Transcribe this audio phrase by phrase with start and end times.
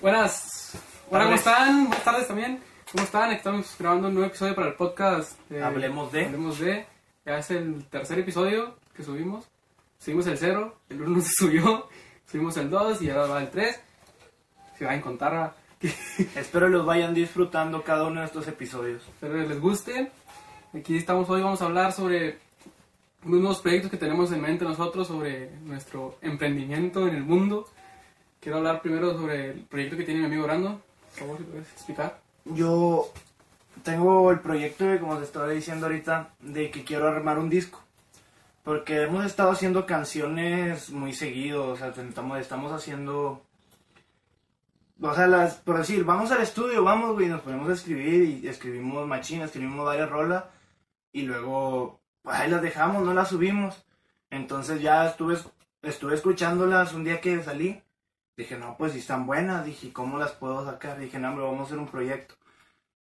[0.00, 0.78] Buenas.
[1.10, 1.88] Hola, ¿cómo están?
[1.88, 2.60] Buenas tardes también.
[2.92, 3.32] ¿Cómo están?
[3.32, 5.36] Estamos grabando un nuevo episodio para el podcast.
[5.60, 6.26] Hablemos de.
[6.26, 6.86] Hablemos de.
[7.26, 9.48] Ya es el tercer episodio que subimos.
[9.98, 11.88] Subimos el 0, el 1 se subió,
[12.30, 13.80] subimos el 2 y ahora va el 3.
[14.78, 15.54] Se va a contar,
[16.36, 19.02] Espero los vayan disfrutando cada uno de estos episodios.
[19.02, 20.12] espero que les guste.
[20.74, 22.38] Aquí estamos hoy, vamos a hablar sobre
[23.24, 27.66] unos nuevos proyectos que tenemos en mente nosotros sobre nuestro emprendimiento en el mundo.
[28.40, 30.80] Quiero hablar primero sobre el proyecto que tiene mi amigo Brando.
[31.10, 32.20] Por favor, si puedes explicar.
[32.44, 33.12] Yo
[33.82, 37.82] tengo el proyecto, de, como te estaba diciendo ahorita, de que quiero armar un disco.
[38.62, 43.42] Porque hemos estado haciendo canciones muy seguido, o sea, estamos, estamos haciendo...
[45.00, 48.48] O sea, las, por decir, vamos al estudio, vamos, güey, nos ponemos a escribir y
[48.48, 50.44] escribimos machina, escribimos varias rolas
[51.12, 53.84] y luego, pues ahí las dejamos, no las subimos.
[54.30, 55.38] Entonces ya estuve,
[55.82, 57.80] estuve escuchándolas un día que salí.
[58.38, 60.98] Dije, no, pues si están buenas, dije, ¿cómo las puedo sacar?
[60.98, 62.36] Dije, no, hombre, vamos a hacer un proyecto.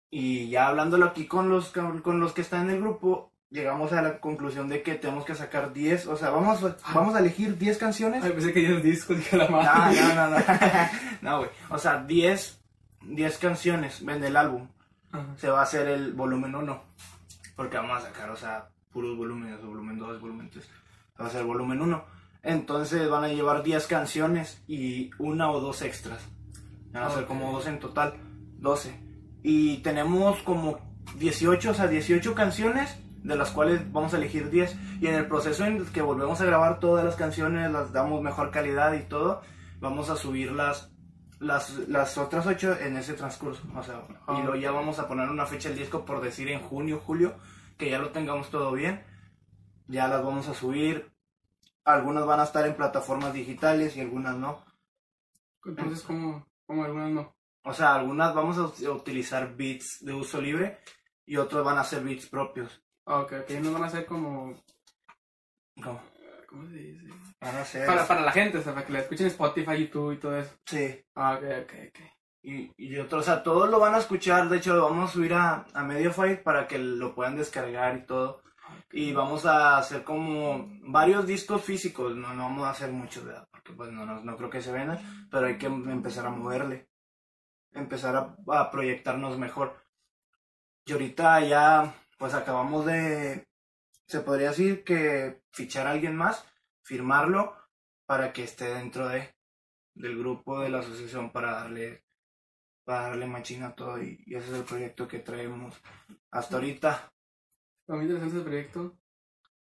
[0.09, 4.01] Y ya hablándolo aquí con los, con los que están en el grupo, llegamos a
[4.01, 7.57] la conclusión de que tenemos que sacar 10, o sea, vamos, a- vamos a elegir
[7.57, 8.23] 10 canciones.
[8.23, 10.01] Ay, pensé que ya el disco, dije la No, madre.
[10.01, 10.45] no, no, no.
[11.21, 11.49] No, güey.
[11.69, 12.59] O sea, 10,
[13.03, 14.67] 10 canciones en el álbum.
[15.11, 15.27] Ajá.
[15.37, 16.83] Se va a hacer el volumen 1.
[17.55, 20.67] Porque vamos a sacar, o sea, puros volúmenes, volumen 2, volumen 3.
[21.21, 22.20] Va a ser volumen 1.
[22.43, 26.21] Entonces van a llevar 10 canciones y una o dos extras.
[26.91, 27.27] Van a ser Ok.
[27.27, 28.13] como 12 en total.
[28.59, 28.99] 12.
[29.43, 30.79] Y tenemos como
[31.17, 34.75] 18, o sea, 18 canciones, de las cuales vamos a elegir 10.
[35.01, 38.21] Y en el proceso en el que volvemos a grabar todas las canciones, las damos
[38.21, 39.41] mejor calidad y todo,
[39.79, 40.91] vamos a subir las,
[41.39, 43.61] las, las otras 8 en ese transcurso.
[43.75, 44.37] O sea, Ah.
[44.39, 47.35] y luego ya vamos a poner una fecha del disco, por decir en junio, julio,
[47.77, 49.03] que ya lo tengamos todo bien.
[49.87, 51.10] Ya las vamos a subir.
[51.83, 54.63] Algunas van a estar en plataformas digitales y algunas no.
[55.65, 57.35] Entonces, ¿cómo, cómo algunas no?
[57.63, 60.79] O sea, algunas vamos a ut- utilizar beats de uso libre
[61.25, 62.83] y otros van a ser beats propios.
[63.05, 64.55] Ah, ok, ok, no van a ser como...
[65.83, 66.01] ¿Cómo?
[66.47, 67.07] ¿Cómo se dice?
[67.39, 67.85] Van a ser...
[67.87, 70.37] Para, para la gente, o sea, para que la escuchen en Spotify, YouTube y todo
[70.37, 70.53] eso.
[70.65, 71.03] Sí.
[71.15, 71.99] Ah, ok, ok, ok.
[72.43, 74.49] Y, y otros, o sea, todos lo van a escuchar.
[74.49, 78.05] De hecho, lo vamos a subir a, a Mediafire para que lo puedan descargar y
[78.05, 78.43] todo.
[78.93, 82.15] Y vamos a hacer como varios discos físicos.
[82.15, 83.47] No, no vamos a hacer muchos, ¿verdad?
[83.51, 85.27] Porque pues no, no, no creo que se vendan.
[85.29, 86.89] Pero hay que empezar a moverle.
[87.71, 89.81] Empezar a, proyectarnos mejor.
[90.85, 93.47] Y ahorita ya, pues acabamos de,
[94.07, 96.45] se podría decir que fichar a alguien más,
[96.83, 97.55] firmarlo
[98.05, 99.33] para que esté dentro de
[99.93, 102.05] del grupo de la asociación para darle
[102.83, 105.75] para darle machina a todo y, y ese es el proyecto que traemos
[106.31, 107.10] hasta ahorita
[107.95, 108.93] Muy interesante ese proyecto.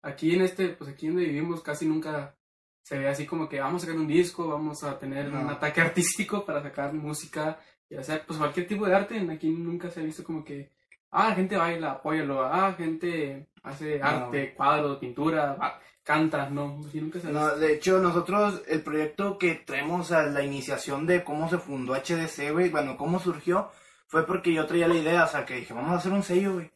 [0.02, 2.34] Aquí en este, pues aquí donde vivimos casi nunca
[2.82, 5.40] se ve así como que vamos a sacar un disco, vamos a tener No.
[5.40, 7.58] un ataque artístico para sacar música,
[7.88, 9.18] y hacer pues cualquier tipo de arte.
[9.30, 10.70] Aquí nunca se ha visto como que,
[11.10, 14.04] ah, gente baila, apóyalo, ah, gente hace No.
[14.06, 15.56] arte, cuadros, pintura,
[16.02, 17.58] canta, no, aquí nunca se ha No, visto.
[17.60, 22.52] de hecho nosotros el proyecto que traemos a la iniciación de cómo se fundó HDC
[22.52, 23.70] güey bueno cómo surgió
[24.06, 26.52] fue porque yo traía la idea o sea que dije vamos a hacer un sello
[26.54, 26.70] güey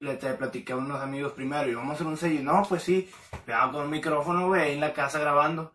[0.00, 2.82] le te platiqué a unos amigos primero y vamos a hacer un sello no pues
[2.82, 3.10] sí
[3.44, 5.74] pegado con un micrófono güey ahí en la casa grabando.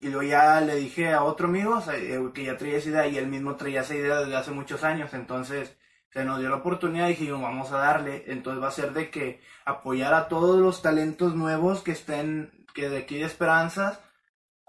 [0.00, 2.88] Y luego ya le dije a otro amigo o sea, eh, que ya traía esa
[2.88, 5.76] idea y él mismo traía esa idea desde hace muchos años entonces
[6.10, 9.10] se nos dio la oportunidad y dijimos vamos a darle entonces va a ser de
[9.10, 14.00] que apoyar a todos los talentos nuevos que estén que de aquí de esperanzas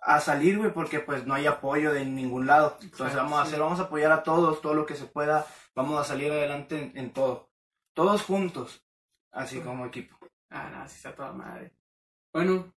[0.04, 2.78] a salir güey porque pues no hay apoyo de ningún lado.
[2.82, 6.00] Entonces vamos a hacer vamos a apoyar a todos todo lo que se pueda vamos
[6.00, 7.50] a salir adelante en, en todo.
[7.94, 8.83] Todos juntos
[9.34, 10.18] así como equipo
[10.50, 11.72] Ah, no, sí está toda madre.
[12.32, 12.72] Bueno,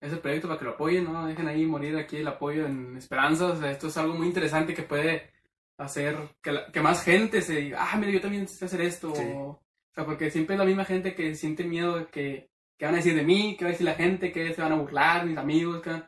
[0.00, 1.26] es el proyecto para que lo apoyen, ¿no?
[1.26, 2.96] Dejen ahí morir aquí el apoyo en.
[2.96, 5.30] O sea, esto es algo muy interesante que puede
[5.78, 9.14] hacer que, la- que más gente se diga, ah, mira, yo también sé hacer esto.
[9.14, 9.22] Sí.
[9.22, 9.60] O
[9.94, 12.98] sea, porque siempre es la misma gente que siente miedo de que, que van a
[12.98, 15.38] decir de mí, que va a decir la gente, que se van a burlar, mis
[15.38, 15.80] amigos.
[15.82, 15.90] Que...
[15.90, 16.02] O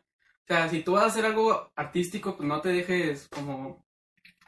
[0.46, 3.84] sea, si tú vas a hacer algo artístico, pues no te dejes como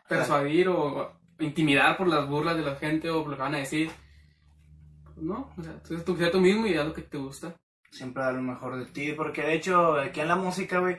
[0.09, 3.59] persuadir o intimidar por las burlas de la gente o por lo que van a
[3.59, 3.91] decir.
[5.21, 7.55] No, o sea, entonces tú sé tú mismo y haz lo que te gusta.
[7.91, 10.97] siempre dar lo mejor de ti porque de hecho aquí en la música güey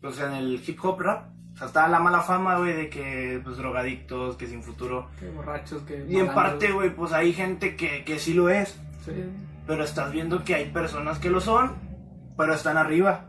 [0.00, 3.40] pues en el hip hop rap o sea está la mala fama güey de que
[3.44, 5.94] pues drogadictos que sin futuro Que borrachos, que.
[6.08, 6.34] y en malandros.
[6.34, 9.12] parte güey pues hay gente que, que sí lo es Sí.
[9.66, 11.72] pero estás viendo que hay personas que lo son,
[12.36, 13.26] pero están arriba.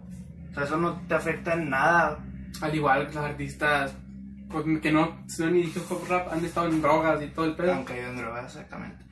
[0.52, 2.20] O sea, eso no te afecta en nada.
[2.62, 3.96] Al igual que los artistas
[4.52, 7.56] pues, que no son ni hip hop rap han estado en drogas y todo el
[7.56, 7.74] pedo.
[7.74, 9.04] Han caído en drogas, exactamente.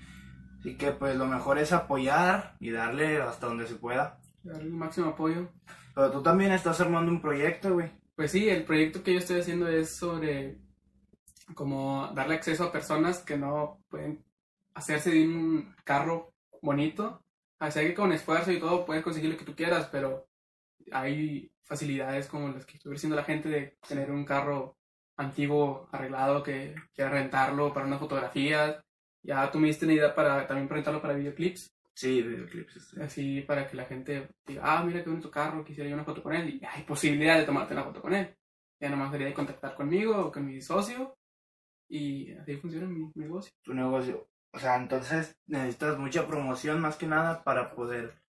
[0.61, 4.19] Así que pues lo mejor es apoyar y darle hasta donde se pueda.
[4.43, 5.49] Darle el máximo apoyo.
[5.95, 7.89] Pero tú también estás armando un proyecto, güey.
[8.15, 10.59] Pues sí, el proyecto que yo estoy haciendo es sobre
[11.55, 14.23] como darle acceso a personas que no pueden
[14.75, 16.31] hacerse de un carro
[16.61, 17.23] bonito.
[17.57, 20.27] Así que con esfuerzo y todo puedes conseguir lo que tú quieras, pero
[20.91, 24.77] hay facilidades como las que estuve diciendo la gente de tener un carro
[25.17, 28.77] antiguo arreglado que quiera rentarlo para unas fotografías.
[29.23, 31.71] Ya tú me diste una idea para también rentarlo para videoclips.
[31.93, 32.75] Sí, videoclips.
[32.75, 33.03] este.
[33.03, 36.23] Así para que la gente diga, ah, mira qué bonito carro, quisiera yo una foto
[36.23, 36.49] con él.
[36.49, 38.35] Y hay posibilidad de tomarte una foto con él.
[38.79, 41.17] Ya nomás sería de contactar conmigo o con mi socio.
[41.87, 43.51] Y así funciona mi, mi negocio.
[43.63, 44.29] Tu negocio.
[44.53, 48.21] O sea, entonces necesitas mucha promoción más que nada para poder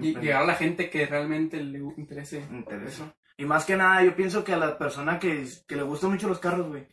[0.00, 2.86] Y llegar a la gente que realmente le interese Interesa.
[2.86, 3.14] eso.
[3.36, 6.28] Y más que nada, yo pienso que a la persona que, que le gustan mucho
[6.28, 6.86] los carros, güey.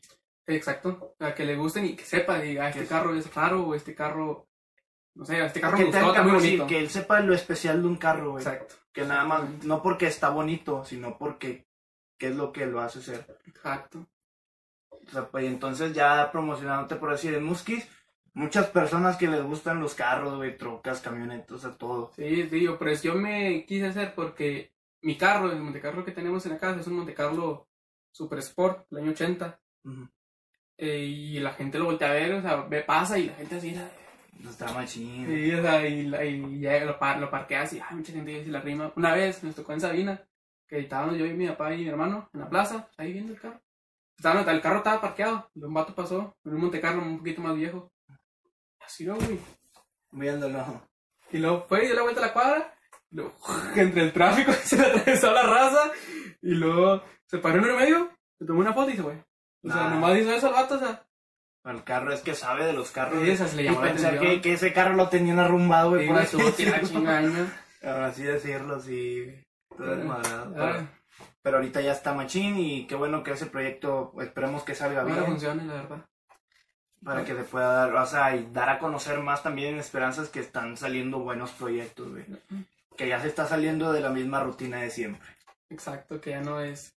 [0.55, 1.13] Exacto.
[1.13, 3.75] O sea, que le gusten y que sepa, diga, "Ah, este carro es raro o
[3.75, 4.47] este carro,
[5.15, 6.67] no sé, este carro Que, me gustó, muy sí, bonito.
[6.67, 8.43] que él sepa lo especial de un carro, güey.
[8.43, 8.75] Exacto.
[8.91, 11.67] Que nada más, no porque está bonito, sino porque
[12.17, 13.37] qué es lo que lo hace ser.
[13.45, 14.05] Exacto.
[14.91, 17.87] O sea, pues entonces ya promocionándote por decir en Muskis,
[18.33, 22.11] muchas personas que les gustan los carros, güey, trocas, camionetas, o sea, todo.
[22.15, 26.53] Sí, digo, pero yo me quise hacer porque mi carro, el Montecarlo que tenemos en
[26.53, 27.67] la casa, es un Montecarlo
[28.11, 29.59] Super Sport, del año 80.
[29.85, 30.09] Ujú.
[30.79, 33.55] Eh, y la gente lo voltea a ver, o sea, ve, pasa y la gente
[33.57, 33.91] así, la-
[34.49, 35.27] Está machín.
[35.27, 38.43] sí, o sea, y, la- y ya lo, par, lo parqueas y ay, mucha gente
[38.45, 38.91] se la rima.
[38.95, 40.23] Una vez nos tocó en Sabina,
[40.67, 43.39] que estábamos yo y mi papá y mi hermano en la plaza, ahí viendo el
[43.41, 43.59] carro.
[44.17, 47.55] Estaban- el carro estaba parqueado, y un vato pasó, en un Montecarlo un poquito más
[47.55, 47.91] viejo.
[48.79, 49.39] Así no, güey.
[50.11, 50.87] Viéndolo.
[51.31, 52.73] Y luego fue y dio la vuelta a la cuadra.
[53.11, 53.35] y luego,
[53.75, 55.91] entre el tráfico se le atravesó la raza.
[56.41, 59.21] Y luego se paró en el medio, se tomó una foto y se fue.
[59.63, 61.05] O sea, nomás hizo eso el vato, o sea.
[61.65, 63.21] El carro es que sabe de los carros.
[63.23, 65.89] Sí, esa se le y llamó la pensar que, que ese carro lo tenían arrumbado,
[65.91, 66.75] güey, Y por así decirlo.
[67.83, 69.43] así decirlo, sí.
[69.77, 70.53] Todo desmadrado.
[70.53, 70.87] Pero, Ah,
[71.41, 75.13] pero ahorita ya está machín y qué bueno que ese proyecto, esperemos que salga Ahora
[75.15, 75.25] bien.
[75.25, 76.05] funciona, la verdad.
[77.03, 80.27] Para que le pueda dar, o sea, y dar a conocer más también en esperanzas
[80.29, 82.25] que están saliendo buenos proyectos, güey.
[82.97, 85.29] Que ya se está saliendo de la misma rutina de siempre.
[85.69, 86.93] Exacto, que ya no es.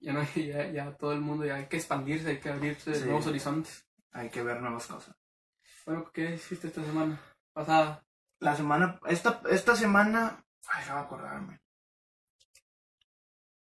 [0.00, 3.04] Ya no ya, ya todo el mundo, ya hay que expandirse, hay que abrirse Sí.
[3.04, 3.86] nuevos horizontes.
[4.12, 5.14] Hay que ver nuevas cosas.
[5.86, 7.20] Bueno, ¿qué hiciste esta semana?
[7.52, 8.02] Pasada.
[8.40, 11.60] La semana, esta, esta semana, ay, déjame acordarme.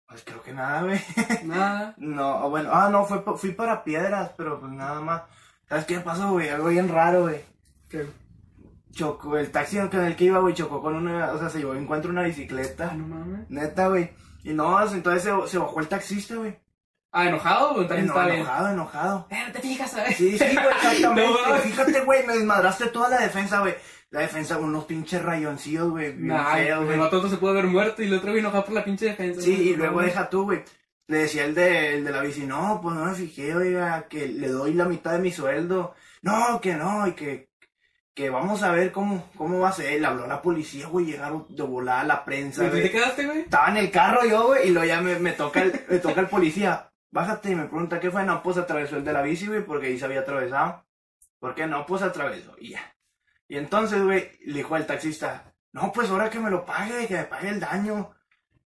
[0.07, 0.99] Pues creo que nada, güey.
[1.45, 1.93] Nada.
[1.97, 5.23] No, bueno, ah, no, fue, fui para piedras, pero pues nada más.
[5.69, 6.49] ¿Sabes qué pasó, güey?
[6.49, 7.41] Algo bien raro, güey.
[7.89, 8.05] ¿Qué?
[8.91, 11.75] Chocó, el taxi con el que iba, güey, chocó con una, o sea, se llevó
[11.75, 12.93] encuentro una Ah, bicicleta.
[12.93, 13.49] no mames.
[13.49, 14.11] Neta, güey.
[14.43, 16.57] Y no, entonces se, se bajó el taxista, güey.
[17.13, 18.37] Ah, enojado Eno- está bien.
[18.37, 19.27] enojado, enojado.
[19.29, 20.15] Eh, no te fijas, ¿sabes?
[20.15, 21.33] Sí, sí, güey, exactamente.
[21.49, 21.55] No.
[21.57, 23.75] Fíjate, güey, me desmadraste toda la defensa, güey.
[24.11, 26.97] La defensa, unos pinches rayoncillos, güey, Nah, feos, el güey.
[26.99, 29.41] vato se pudo haber muerto y el otro vino enojado por la pinche defensa.
[29.41, 29.69] Sí, güey.
[29.69, 30.63] y luego deja tú, güey.
[31.07, 34.27] Le decía el de, el de la bici, no, pues no me fijé, oiga, que
[34.27, 35.93] le doy la mitad de mi sueldo.
[36.21, 37.50] No, que no, y que,
[38.13, 39.99] que vamos a ver cómo, cómo va a ser.
[39.99, 42.91] Le habló a la policía, güey, llegaron de volada a la prensa, ¿Y tú te
[42.91, 43.39] quedaste, güey?
[43.41, 46.21] Estaba en el carro yo, güey, y luego ya me, me toca el, me toca
[46.21, 46.91] el policía.
[47.11, 48.23] Bájate y me pregunta qué fue.
[48.23, 50.85] No, pues atravesó el de la bici, güey, porque ahí se había atravesado.
[51.39, 51.85] ¿Por qué no?
[51.85, 52.95] Pues atravesó, y ya.
[53.47, 57.15] Y entonces, güey, le dijo al taxista, no, pues ahora que me lo pague, que
[57.15, 58.11] me pague el daño.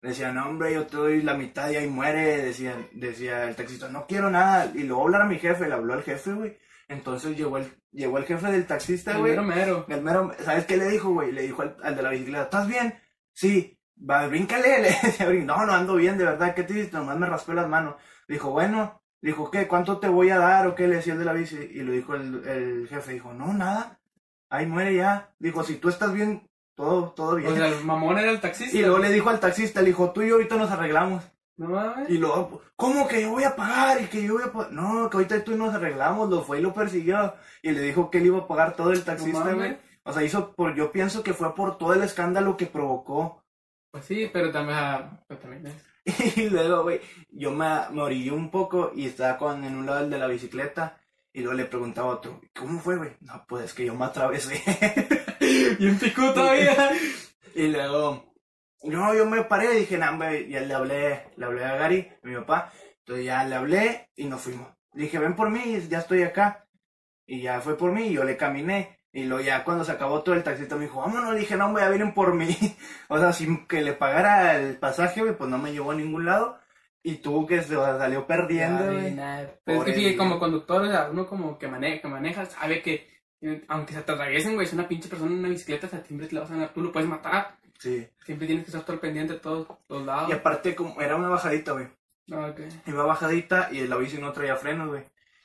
[0.02, 2.42] Decía, no, hombre, yo te doy la mitad y ahí muere.
[2.42, 4.70] Decía, decía el taxista, no quiero nada.
[4.74, 6.58] Y luego hablar a mi jefe, le habló al jefe, güey.
[6.88, 9.30] Entonces llegó el, llegó el jefe del taxista, El güey.
[9.32, 9.86] mero mero.
[9.88, 11.32] El mero, ¿sabes qué le dijo, güey?
[11.32, 12.94] Le dijo al, al de la bicicleta, ¿estás bien?
[13.34, 14.78] Sí, va, bríncale.
[14.82, 16.96] Le decía, "Brin- no, no ando bien, de verdad, ¿qué te hiciste?
[16.96, 17.96] Nomás me raspé las manos.
[18.26, 19.66] Le dijo, bueno, le dijo, ¿qué?
[19.68, 20.66] ¿Cuánto te voy a dar?
[20.66, 20.88] ¿O qué?
[20.88, 21.56] Le decía el de la bici.
[21.56, 24.00] Y le dijo el, el jefe, dijo, no, nada.
[24.50, 25.30] Ahí muere ya.
[25.38, 27.52] Dijo, si tú estás bien, todo, todo bien.
[27.52, 28.76] O sea, el mamón era el taxista.
[28.76, 31.22] y luego le dijo al taxista, le dijo, tú y yo ahorita nos arreglamos.
[31.58, 32.08] No mames.
[32.08, 34.00] Y luego, ¿cómo que yo voy a pagar?
[34.00, 34.72] Y que yo voy a pagar.
[34.72, 36.30] No, que ahorita tú y nos arreglamos.
[36.30, 37.34] Lo fue y lo persiguió.
[37.62, 39.54] Y le dijo que él iba a pagar todo el taxista.
[40.04, 43.44] O sea, hizo por, yo pienso que fue por todo el escándalo que provocó.
[43.90, 46.36] Pues sí, pero también, pero también es.
[46.36, 47.00] Y luego, güey,
[47.30, 50.26] yo me, me orillé un poco y estaba con, en un lado el de la
[50.26, 50.98] bicicleta.
[51.32, 53.10] Y luego le preguntaba a otro, ¿cómo fue, güey?
[53.20, 54.62] No, pues es que yo me atravesé.
[55.78, 56.90] Y un pico todavía.
[57.54, 58.27] y luego,
[58.82, 62.08] no, yo me paré y dije, no, güey, ya le hablé, le hablé a Gary,
[62.22, 62.72] mi papá.
[63.00, 64.68] Entonces ya le hablé y nos fuimos.
[64.94, 66.66] Le dije, ven por mí, ya estoy acá.
[67.26, 68.98] Y ya fue por mí y yo le caminé.
[69.12, 71.70] Y luego ya cuando se acabó todo el taxista me dijo, vámonos, le dije, no,
[71.70, 72.56] güey, ya vienen por mí.
[73.08, 76.58] o sea, sin que le pagara el pasaje, pues no me llevó a ningún lado.
[77.02, 79.16] Y tú que se salió perdiendo, güey.
[79.64, 83.06] Pero es que como conductor, o sea, uno como que maneja, que maneja, sabe que
[83.40, 86.02] eh, aunque se te atraviesen, güey, es una pinche persona en una bicicleta, o sea,
[86.02, 87.56] siempre te la vas a ganar, tú lo puedes matar.
[87.78, 88.08] Sí.
[88.24, 90.28] Siempre tienes que estar todo pendiente de todos los lados.
[90.28, 91.86] Y aparte, como era una bajadita, güey.
[92.32, 92.60] Ah, ok.
[92.86, 95.04] Iba bajadita y la bici no traía frenos, güey.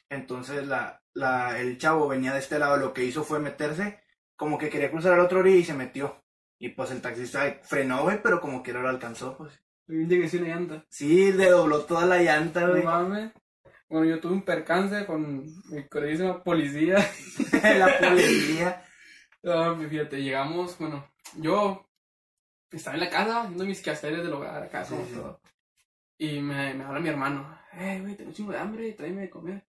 [0.09, 4.01] Entonces la, la, el chavo venía de este lado, lo que hizo fue meterse,
[4.35, 6.21] como que quería cruzar al otro orilla y se metió.
[6.59, 9.59] Y pues el taxista frenó, güey, pero como que no lo alcanzó, pues.
[9.87, 10.85] Llegué sin una llanta.
[10.89, 12.83] Sí, le dobló toda la llanta, No güey.
[12.83, 13.31] mames.
[13.89, 16.97] Bueno, yo tuve un percance con mi queridísima policía.
[17.77, 18.81] la policía.
[19.41, 21.85] Pues fíjate, llegamos, bueno, yo
[22.77, 25.13] estaba en la casa haciendo mis quehaceres del hogar, acá, Sí, sí.
[25.13, 25.39] todo.
[26.17, 29.29] Y me, me habla mi hermano, eh, güey, tengo un chingo de hambre, tráeme de
[29.29, 29.65] comer.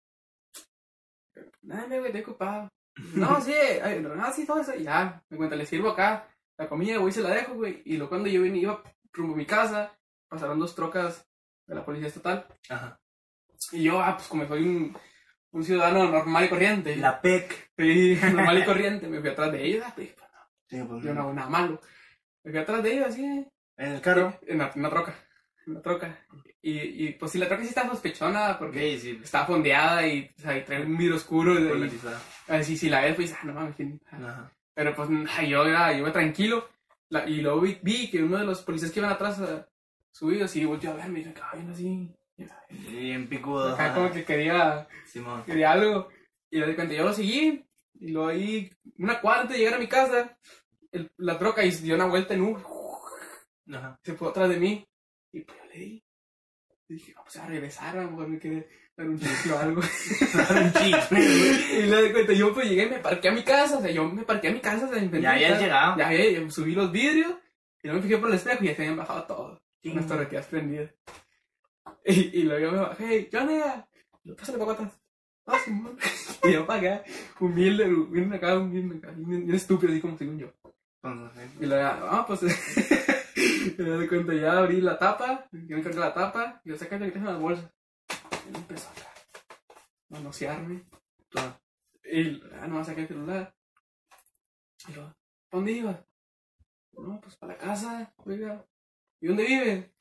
[1.63, 2.71] Dame, güey, estoy ocupado.
[3.15, 4.75] no, sí, ay, no, no, sí, todo eso.
[4.75, 7.83] Y ya, me cuenta, le sirvo acá la comida, güey, se la dejo, güey.
[7.85, 8.83] Y luego cuando yo venía, iba
[9.13, 9.93] rumbo a mi casa,
[10.29, 11.27] pasaron dos trocas
[11.67, 12.47] de la policía estatal.
[12.69, 13.01] Ajá.
[13.73, 14.97] Y yo, ah, pues como soy un,
[15.53, 16.97] un ciudadano normal y corriente.
[16.97, 17.73] La PEC.
[17.77, 20.15] Sí, normal y corriente, me fui atrás de ellos, ah, pues,
[20.69, 21.81] Sí, pues, yo no hago nada malo.
[22.45, 23.25] Me fui atrás de ellos, así,
[23.77, 24.39] En el carro.
[24.47, 25.15] en la, en la troca,
[25.67, 26.19] en la troca.
[26.63, 29.21] Y, y pues si la troca sí está sospechona porque Sí, sí.
[29.23, 31.59] está fondeada y, o sea, y trae un vidrio oscuro.
[31.59, 31.91] Y,
[32.49, 33.75] así, si la ves, pues, ah, no mames.
[34.75, 35.09] Pero pues
[35.49, 36.69] yo, iba, yo iba tranquilo.
[37.11, 39.67] La- y luego vi, vi que uno de los policías que iban atrás ah,
[40.11, 42.11] subidos y volteó a verme y me acaba viendo así.
[42.91, 43.75] Y en picudo.
[43.75, 45.45] Acá como que quería, Simón.
[45.45, 46.09] quería algo.
[46.51, 47.65] Y de repente yo lo seguí.
[48.01, 49.21] Y luego ahí, una
[49.53, 50.37] de llegar a mi casa,
[50.95, 52.65] el- la troca y dio una vuelta en un.
[53.75, 53.99] Ajá.
[54.03, 54.87] Se fue atrás de mí.
[55.33, 56.05] Y pues yo le di.
[56.89, 59.81] Y dije, vamos a regresar, a lo mejor me quedé dar un chicle o algo.
[59.81, 61.79] Un chisme, güey.
[61.79, 63.79] y le de cuenta, yo pues llegué y me parqué a mi casa.
[63.79, 64.87] O sea, yo me parqué a mi casa.
[64.87, 65.97] O sea, Ya habías llegado.
[65.99, 67.35] Ya, ya, ya, subí los vidrios.
[67.83, 69.63] Y no me fijé por el espejo y ya se habían bajado todos.
[69.83, 69.91] Sí.
[69.91, 70.91] Unas torretías prendidas.
[72.07, 74.93] Y, y luego yo me bajé, y, yo, pásale para atrás.
[75.47, 75.97] Ah, Simón.
[76.43, 77.05] Y yo para acá,
[77.41, 80.53] humilde, humilde acá, humilde acá, bien estúpido, así como según yo.
[81.61, 86.01] Y luego, ah, pues, y me doy cuenta, ya abrí la tapa, yo me cargué
[86.01, 87.71] la tapa, y yo saqué la que tengo en la bolsa.
[88.11, 90.85] Y él empezó a manosearme.
[91.29, 91.61] todo.
[92.05, 93.55] Y ah, no, saqué el celular.
[94.89, 95.15] Y yo, ¿a
[95.53, 96.01] dónde ibas?
[96.93, 98.65] No, pues para la casa, oiga.
[99.21, 99.95] ¿Y dónde vive?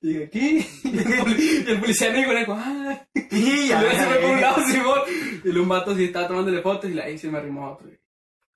[0.00, 0.66] Y dije, aquí.
[0.92, 3.06] Y el, y el policía me dijo, ah.
[3.14, 3.80] Y ya.
[3.80, 5.00] luego se fue por un lado, Simón.
[5.44, 7.88] Y luego un vato así estaba tomándole fotos y ahí se me arrimó otro.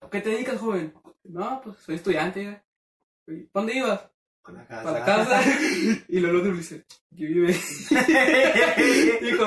[0.06, 0.94] ¿A qué te dedicas, joven?
[1.24, 2.44] No, pues soy estudiante.
[2.44, 2.62] ya.
[3.26, 4.00] "¿Y ¿Dónde ibas?
[4.42, 4.82] Para la casa.
[4.84, 5.42] Para la casa.
[6.08, 6.84] Y luego el otro le dice,
[7.16, 7.52] ¿qué vive?
[9.20, 9.44] Dijo,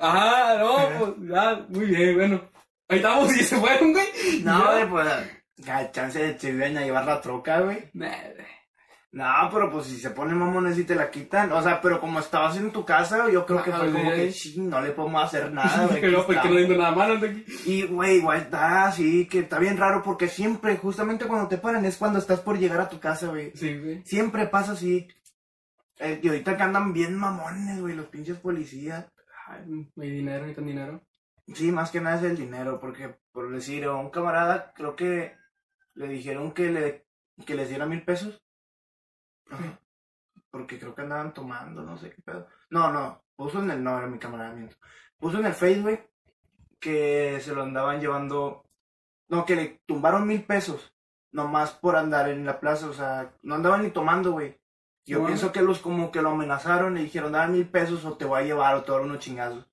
[0.00, 2.50] ah, no, pues ya, muy bien, bueno.
[2.88, 4.06] Ahí estamos y se fueron, güey.
[4.42, 5.92] No, güey, pues.
[5.92, 7.88] chance de te iban a llevar la troca, güey.
[7.94, 8.12] Nah,
[9.14, 11.52] No, pero pues si se ponen mamones y te la quitan.
[11.52, 14.70] O sea, pero como estabas en tu casa, yo creo que fue como que "Ching,
[14.70, 16.00] no le podemos hacer nada, güey.
[16.00, 16.68] Pero aquí porque no estamos".
[16.68, 17.44] digo nada malo aquí.
[17.66, 21.84] Y, güey, igual está así, que está bien raro porque siempre, justamente cuando te paran
[21.84, 23.52] es cuando estás por llegar a tu casa, güey.
[23.54, 24.02] Sí, güey.
[24.06, 25.06] Siempre pasa así.
[25.98, 29.06] Eh, y ahorita que andan bien mamones, güey, los pinches policías.
[29.46, 31.02] Ay, no hay dinero, necesitan dinero.
[31.54, 35.36] Sí, más que nada es el dinero, porque por decir a un camarada, creo que
[35.94, 37.04] le dijeron que le
[37.44, 38.41] que les diera mil pesos.
[40.50, 42.46] Porque creo que andaban tomando, no sé qué pedo.
[42.70, 44.76] No, no, puso en el, no, era mi camarada, miento.
[45.18, 46.00] Puso en el Facebook
[46.78, 48.64] que se lo andaban llevando,
[49.28, 50.94] no, que le tumbaron mil pesos,
[51.30, 54.60] nomás por andar en la plaza, o sea, no andaban ni tomando, güey.
[55.04, 55.28] Yo Bueno.
[55.34, 58.40] pienso que los como que lo amenazaron y dijeron, dame mil pesos o te voy
[58.40, 59.66] a llevar o te voy a dar unos chingazos.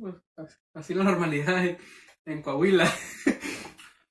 [0.00, 0.14] Pues,
[0.74, 1.78] así- la normalidad en,
[2.24, 2.88] en Coahuila.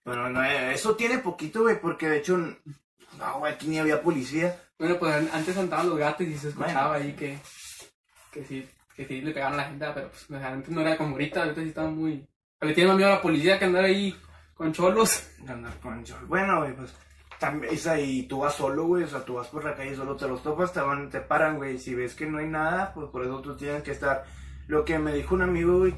[0.03, 2.37] Pero no, eh, eso tiene poquito, güey, porque de hecho,
[3.17, 4.59] no, güey, aquí ni había policía.
[4.77, 7.05] Bueno, pues an- antes andaban los gatos y se escuchaba Bueno.
[7.05, 7.39] ahí que,
[8.31, 11.11] que sí, que sí le pegaban a la gente, pero pues antes no era como
[11.11, 12.27] ahorita, ahorita sí estaba muy...
[12.61, 14.15] Le tiene más miedo a la policía que andar ahí
[14.53, 15.29] con cholos.
[15.47, 16.93] Andar con chor- Bueno, güey, pues,
[17.39, 20.15] también, esa, y tú vas solo, güey, o sea, tú vas por la calle solo
[20.15, 23.09] te los topas, te van, te paran, güey, si ves que no hay nada, pues
[23.09, 24.23] por eso tú tienes que estar.
[24.67, 25.93] Lo que me dijo un amigo, güey,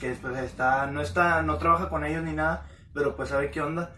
[0.00, 3.60] que después está, no está, no trabaja con ellos ni nada, pero pues sabe qué
[3.60, 3.94] onda.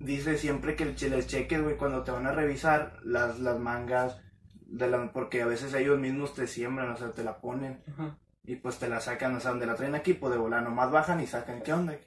[0.00, 4.20] Dice siempre que les cheques, güey, cuando te van a revisar las, las mangas,
[4.60, 7.82] de la, porque a veces ellos mismos te siembran, o sea, te la ponen.
[7.92, 8.16] Ajá.
[8.44, 10.90] Y pues te la sacan, o sea, donde la traen aquí, pues de volar, nomás
[10.90, 11.62] bajan y sacan.
[11.62, 11.98] ¿Qué onda?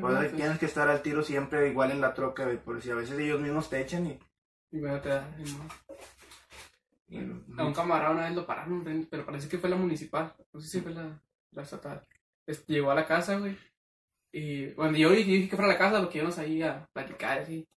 [0.00, 2.90] Pues no, tienes que estar al tiro siempre igual en la troca, güey, por si
[2.90, 4.18] a veces ellos mismos te echan y...
[4.72, 7.18] y bueno, te da- y-
[7.58, 10.34] A un camarada una vez lo pararon, pero parece que fue la municipal.
[10.52, 11.20] No sé si fue la,
[11.52, 12.02] la estatal.
[12.46, 13.56] Es- llegó a la casa, güey.
[14.36, 17.68] Y bueno, yo dije, que fuera a la casa porque íbamos ahí a platicar así.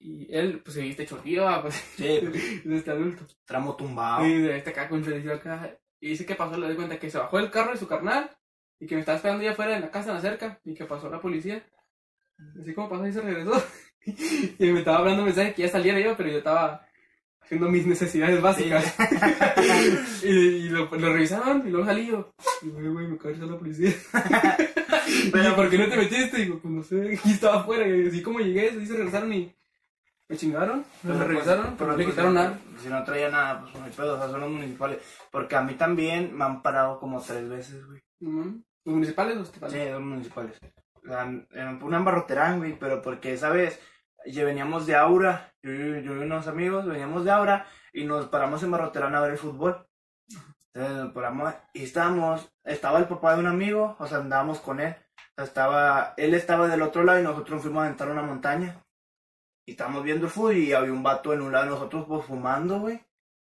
[0.00, 3.24] Y él, pues se viste chorrillo, ah, pues, Sí, pues, es este adulto.
[3.44, 4.26] tramo tumbado.
[4.26, 5.78] Y de este acá con acá.
[6.00, 8.28] Y dice que pasó, le doy cuenta que se bajó del carro de su carnal
[8.80, 10.86] y que me estaba esperando ya afuera en la casa, en la cerca, y que
[10.86, 11.64] pasó la policía.
[12.60, 13.64] Así como pasó y se regresó.
[14.04, 16.84] y me estaba hablando un mensaje que ya saliera yo, pero yo estaba
[17.40, 18.92] haciendo mis necesidades básicas.
[20.24, 22.34] y y lo, lo revisaron y luego salí yo.
[22.62, 23.94] Y güey, güey, me de la policía.
[25.32, 26.38] Pero, ¿por qué no te metiste?
[26.40, 27.86] Y digo, pues no sé, aquí estaba afuera.
[27.86, 29.54] Y así como llegué, así se regresaron y
[30.28, 30.78] me chingaron.
[31.02, 32.58] Me Pero, regresaron, pero no le quitaron nada.
[32.82, 34.98] Si no traía nada, pues no hay pedo, o sea, son los municipales.
[35.30, 38.02] Porque a mí también me han parado como tres veces, güey.
[38.20, 39.92] ¿Los municipales o los Sí, estatales?
[39.92, 40.58] dos municipales.
[41.04, 41.46] O sea, en-
[41.82, 43.80] una en Barroterán, güey, pero porque, ¿sabes?
[44.24, 48.26] Ya veníamos de Aura, yo, yo, yo y unos amigos veníamos de Aura y nos
[48.28, 49.84] paramos en Barroterán a ver el fútbol.
[50.74, 54.80] Entonces nos paramos y estábamos, estaba el papá de un amigo, o sea, andábamos con
[54.80, 54.96] él.
[55.16, 58.22] O sea, estaba, él estaba del otro lado y nosotros fuimos a entrar a una
[58.22, 58.82] montaña.
[59.66, 62.24] Y estábamos viendo el fútbol y había un vato en un lado de nosotros pues
[62.24, 63.00] fumando, güey.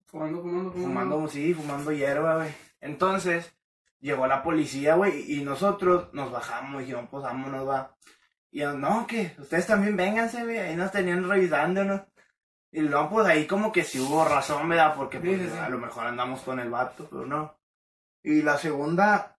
[0.05, 0.87] Fumando, fumando, fumando.
[0.87, 2.53] Fumando, sí, fumando hierba, güey.
[2.79, 3.55] Entonces,
[3.99, 7.97] llegó la policía, güey, y nosotros nos bajamos y dijimos, pues vámonos, va.
[8.51, 12.01] Y yo, no, que ustedes también vénganse, güey, ahí nos tenían revisándonos.
[12.75, 14.95] Y luego, pues ahí como que sí hubo razón, ¿verdad?
[14.97, 15.57] Porque pues, sí, sí.
[15.57, 17.57] a lo mejor andamos con el vato, pero no.
[18.21, 19.37] Y la segunda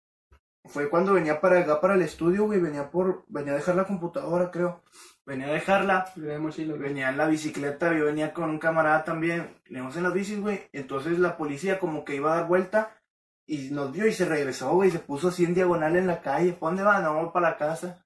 [0.65, 3.85] fue cuando venía para acá, para el estudio, güey, venía por, venía a dejar la
[3.85, 4.83] computadora, creo.
[5.27, 6.15] Venía a dejarla.
[6.41, 6.77] Mochila.
[6.77, 10.71] Venía en la bicicleta, yo venía con un camarada también, veníamos en las bicis, güey.
[10.73, 12.97] Entonces la policía como que iba a dar vuelta
[13.45, 14.91] y nos vio y se regresó, güey.
[14.91, 16.55] Se puso así en diagonal en la calle.
[16.55, 17.03] ¿Pa' dónde van?
[17.03, 18.03] No, para la casa.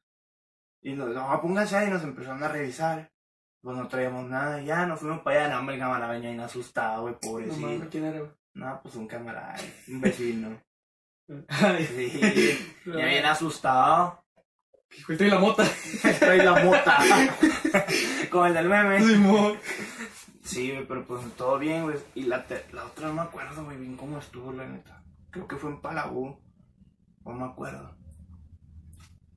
[0.82, 3.12] Y nos, no, pónganse ahí y nos empezaron a revisar.
[3.62, 5.54] Pues no traíamos nada, ya nos fuimos para allá.
[5.54, 7.60] No, hombre, el camarada venía asustado, güey, No pobrecito.
[7.66, 8.30] mames, ¿quién era, güey?
[8.54, 9.56] No, pues un camarada,
[9.88, 10.60] un vecino.
[11.28, 12.20] Sí,
[12.86, 14.24] ya bien asustado.
[14.98, 15.62] hijo, estoy la mota.
[16.04, 16.98] Estoy la mota.
[18.30, 19.00] Como el del meme.
[19.02, 19.58] Simón.
[20.42, 21.96] Sí, güey, pero pues todo bien, güey.
[22.14, 25.04] Y la, la otra no me acuerdo, güey, bien cómo estuvo, la neta.
[25.30, 26.40] Creo que fue en Palabú.
[27.24, 27.96] No me acuerdo.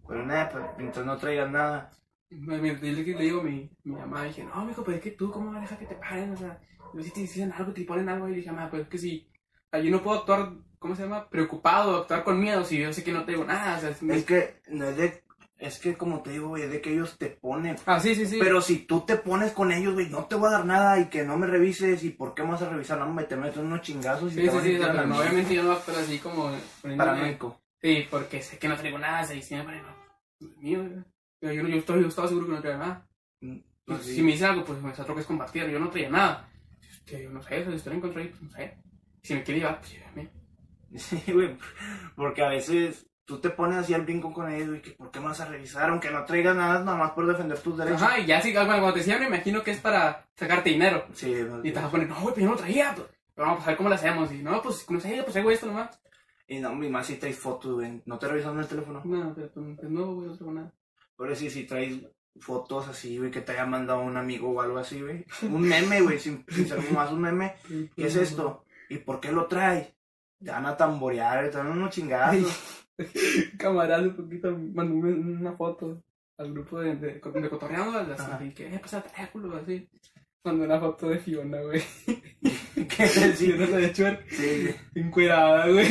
[0.08, 1.92] Pero nada, pues, mientras no traigas nada.
[2.40, 5.32] Me, que le digo a mi, mi mamá, dije, no, mijo, pero es que tú,
[5.32, 6.32] ¿cómo vas a dejar que te paren?
[6.32, 6.60] O sea,
[7.02, 9.92] si te dicen algo, te ponen algo, y dije, mamá, pues es que sea, yo
[9.92, 11.30] no puedo actuar, ¿cómo se llama?
[11.30, 14.26] Preocupado, actuar con miedo, si yo sé que no tengo nada, o sea, es- Es
[14.26, 15.24] que, no es de.
[15.58, 17.78] Es que, como te digo, güey, es de que ellos te ponen.
[17.86, 18.38] Ah, sí, sí, sí.
[18.38, 21.06] Pero si tú te pones con ellos, güey, no te voy a dar nada y
[21.06, 22.04] que no me revises.
[22.04, 23.00] ¿Y por qué me vas a revisar?
[23.00, 25.54] No, me te meto unos chingazos y Sí, te sí, a sí, a no, obviamente
[25.56, 26.52] yo no voy a actuar así como
[26.98, 27.62] Paranoico.
[27.82, 31.06] Sí, porque sé que no traigo nada, me ponen, no, es mío.
[31.44, 33.06] Pero yo, no- yo, estoy, yo estaba seguro que no traía nada.
[33.42, 34.16] Y Pues sí.
[34.16, 36.50] Si me dicen algo, pues me otro que es compartir, yo no traía nada.
[36.90, 38.78] Este, yo no sé, si estoy en contra ahí, pues no sé.
[39.22, 40.30] Si me quiere llevar, pues llévame.
[40.96, 41.58] Sí, güey,
[42.16, 45.20] porque a veces tú te pones así al brinco con ellos, güey, que por qué
[45.20, 48.02] me vas a revisar, aunque no traigas nada, nada más por defender tus derechos.
[48.02, 51.06] Ajá, y ya sí, bueno, cuando te decían, me imagino que es para sacarte dinero.
[51.14, 52.94] Sí, Y te vas a poner, no, güey, pero yo no traía.
[52.96, 54.32] Pues, pero vamos a ver cómo lo hacemos.
[54.32, 56.00] Y no, pues, no sé, pues hago esto nomás.
[56.48, 59.02] y no, mi más si traes fotos, güey, no te revisan el teléfono.
[59.04, 60.74] No, pero pues, pues, no, güey, no traigo nada.
[61.24, 62.02] Pero sí, si traes
[62.38, 65.26] fotos así, güey, que te haya mandado un amigo o algo así, güey.
[65.44, 67.56] Un meme, güey, sin, sin ser más un meme.
[67.96, 68.66] ¿Qué es esto?
[68.90, 69.88] ¿Y por qué lo traes?
[70.44, 72.86] Te van a tamborear, te dan unos chingazos.
[73.58, 76.04] Camarada, un poquito, mandó una foto
[76.38, 79.88] al grupo de, de, de cotorreando, así, que, eh, pasa teléfono, así.
[80.44, 81.82] Mandó una foto de Fiona, güey.
[82.76, 85.88] ¿Qué es el Fiona de chuer, Sí, encuerada, güey.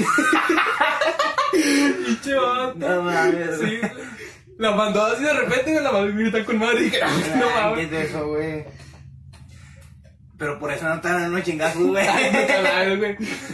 [1.55, 2.79] y chaval.
[2.79, 3.59] No mames.
[3.59, 3.81] Sí,
[4.62, 6.81] la mandó así de repente, la mandó y está con madre.
[6.81, 7.01] Y dije,
[7.37, 7.88] no, mames.
[7.88, 8.64] ¿Qué es eso, güey?
[10.38, 12.05] Pero por eso no te dan unos chingazos, güey.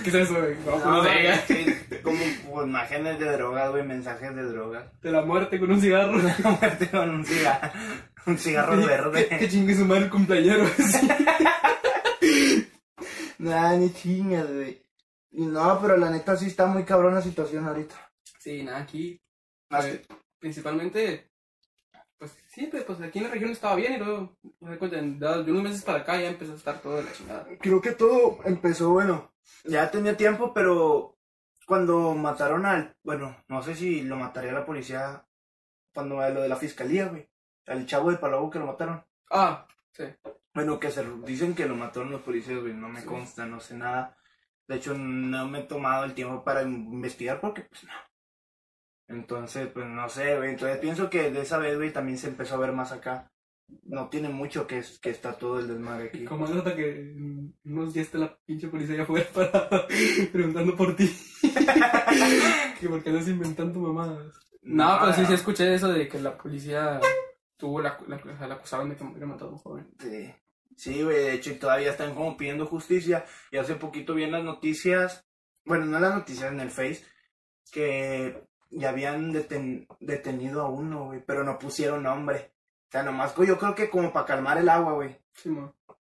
[0.04, 0.54] ¿Qué es eso, güey?
[0.64, 2.18] No, pues, no sé, como
[2.50, 4.84] pues, imágenes de drogas, güey, mensajes de drogas.
[5.02, 6.12] De la muerte con un cigarro.
[6.12, 7.70] Muerte con un cigarro,
[8.26, 8.80] un cigarro Que,
[9.26, 9.48] que verde.
[9.48, 10.64] chingue su madre el cumpleañero.
[13.38, 14.82] Nah, ni chingas, güey.
[15.30, 17.94] Y No, pero la neta sí está muy cabrón la situación ahorita.
[18.40, 19.20] Sí, nada, aquí.
[19.70, 19.86] Más
[20.38, 21.30] principalmente.
[22.18, 26.00] Pues siempre, pues aquí en la región estaba bien y luego, de unos meses para
[26.00, 27.46] acá ya empezó a estar todo de la chingada.
[27.60, 29.32] creo que todo empezó, bueno,
[29.64, 31.16] ya tenía tiempo, pero
[31.64, 35.24] cuando mataron al, bueno, no sé si lo mataría la policía,
[35.94, 37.28] cuando lo de la fiscalía, güey,
[37.66, 39.04] al chavo de Palau que lo mataron.
[39.30, 40.04] Ah, sí.
[40.54, 43.06] Bueno, que se dicen que lo mataron los policías, güey, no me Sí.
[43.06, 44.16] consta, no sé nada.
[44.66, 47.92] De hecho, no me he tomado el tiempo para investigar porque, pues, no.
[49.08, 50.50] Entonces, pues, no sé, güey.
[50.50, 53.30] Entonces, pienso que de esa vez, güey, también se empezó a ver más acá.
[53.84, 56.24] No tiene mucho que, es- que está todo el desmadre aquí.
[56.24, 57.14] Como nota que
[57.64, 59.86] unos días está la pinche policía allá afuera para
[60.32, 61.10] preguntando por ti.
[62.80, 64.34] que por qué andas inventando mamadas.
[64.62, 67.00] No, pero sí, sí escuché eso de que la policía
[67.56, 69.88] tuvo la, la, la acusaron de que hubiera matado a un joven.
[69.98, 70.34] Sí,
[70.76, 73.24] sí, güey, de hecho, y todavía están como pidiendo justicia.
[73.50, 75.26] Y hace poquito vi en las noticias,
[75.64, 77.04] bueno, no en las noticias, en el Face,
[77.72, 82.52] que ya habían deten- detenido a uno, güey, pero no pusieron nombre.
[82.88, 85.16] O sea, nomás yo creo que como para calmar el agua, güey.
[85.34, 85.50] Sí.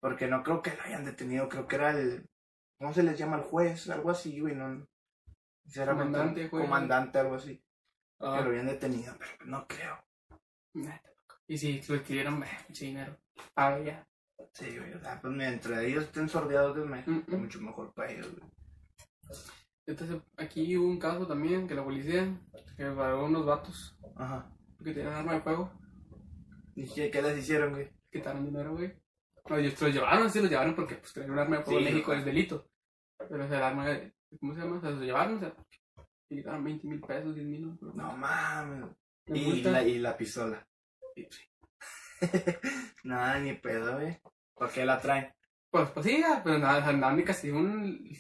[0.00, 2.28] Porque no creo que lo hayan detenido, creo que era el.
[2.78, 3.36] ¿Cómo se les llama?
[3.36, 4.54] El juez, algo así, güey.
[4.54, 4.86] No,
[5.86, 6.64] Comandante, juez.
[6.64, 7.62] Comandante, algo así.
[8.20, 9.98] Ah, Que lo habían detenido, pero no creo.
[11.46, 13.16] Y si lo escribieron, mucho dinero.
[13.56, 14.06] Ah, ya.
[14.52, 14.92] Sí, güey.
[14.94, 17.36] O sea, pues mientras ellos estén sordeados, es me- Mm, mm.
[17.36, 18.50] mucho mejor para ellos, güey.
[19.86, 22.26] Entonces, aquí hubo un caso también que la policía
[22.76, 24.50] que paró unos vatos Ajá.
[24.82, 25.70] que tenían arma de fuego.
[26.74, 27.90] ¿Y qué, qué les hicieron, güey?
[28.10, 28.94] Quitaron dinero, güey.
[29.48, 31.80] No, ellos se los llevaron, sí los llevaron porque pues tener un arma de fuego
[31.80, 32.68] Sí, en México es delito.
[33.18, 34.78] Pero el arma, de- ¿cómo se llama?
[34.78, 35.54] O sea, se los llevaron, o sea,
[36.30, 37.78] y quitaron 20 mil pesos, 10 mil.
[37.94, 38.86] No mames.
[39.26, 40.66] De Y la, y la pistola.
[41.14, 41.42] Pues, sí.
[43.04, 44.18] Nada, ni pedo, güey.
[44.54, 45.32] ¿Por qué la traen?
[45.74, 47.60] Pues, pues sí, pero nada, andaban de cacería,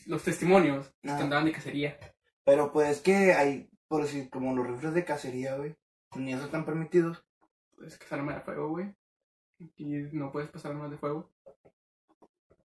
[0.06, 1.16] los testimonios, es Ah.
[1.16, 1.96] que andaban de cacería.
[2.44, 5.76] Pero pues es que hay, por decir, como los rifles de cacería, güey.
[6.16, 7.24] Ni eso están permitidos.
[7.76, 8.92] Pues que es arma de fuego, güey.
[9.76, 11.30] Y no puedes pasar armas de fuego.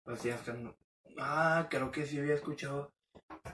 [0.03, 0.75] Pues sí, no.
[1.19, 2.91] Ah, creo que sí había escuchado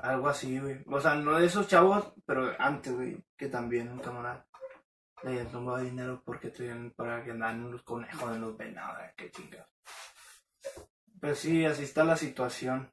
[0.01, 0.85] algo así, güey.
[0.87, 3.21] O sea, no de esos chavos, pero antes, güey.
[3.35, 4.47] Que también un camarada
[5.23, 9.01] le habían tomado dinero porque traían para que andaban en los conejos, en los venados,
[9.03, 9.69] eh, qué chingados.
[11.25, 12.87] Pues sí, así está la situación.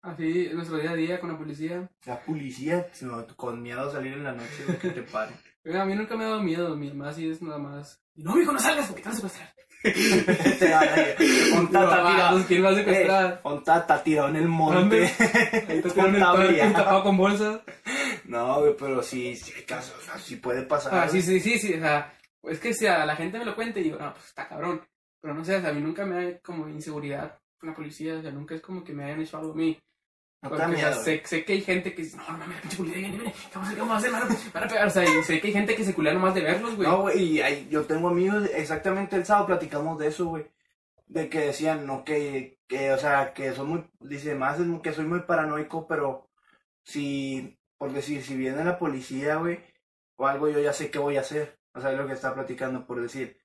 [0.00, 1.86] Así es nuestro día a día con la policía.
[2.06, 5.34] La policía, no, con miedo a salir en la noche, güey, que te paren.
[5.78, 8.02] A mí nunca me ha dado miedo, mi mamá sí es nada más.
[8.14, 9.54] No, hijo, no salgas porque te van a secuestrar.
[10.58, 11.58] te van a ir.
[11.58, 12.36] Un tata No, tirado.
[12.36, 13.42] pues, ¿Quién va a secuestrar?
[13.44, 15.04] Eh, tata tirado en el monte.
[15.68, 17.62] Ahí te tapado con bolsa.
[18.24, 20.94] No, güey, pero sí, sí hay casos, o sea, sí puede pasar.
[20.94, 21.74] Ah, sí, sí, sí, sí.
[21.74, 24.24] O sea, es que si a la gente me lo cuente y digo, no, pues
[24.24, 24.80] está cabrón.
[25.20, 28.16] Pero no sé, o sea, a mí nunca me da como inseguridad con la policía.
[28.18, 29.78] O sea, nunca es como que me hayan hecho algo a mí.
[30.42, 32.36] No Porque, da o sea, miedo, sé, sé que hay gente que dice, no, no
[32.38, 33.74] mames, pinche viene, ¿qué vamos a hacer?
[33.74, 34.12] ¿Qué vamos a hacer?
[34.52, 34.86] Van a pegar.
[34.86, 36.86] O sea, y sé que hay gente que se culea nomás de verlos, güey.
[36.88, 40.46] No, güey, y hay- yo tengo amigos, exactamente el sábado platicamos de eso, güey.
[41.06, 44.92] De que decían, no, que, que, o sea, que son muy, dice, más es que
[44.92, 46.28] soy muy paranoico, pero
[46.82, 49.60] si, por decir, si viene la policía, güey,
[50.16, 51.58] o algo, yo ya sé qué voy a hacer.
[51.72, 53.38] O sea, es lo que está platicando, por decir,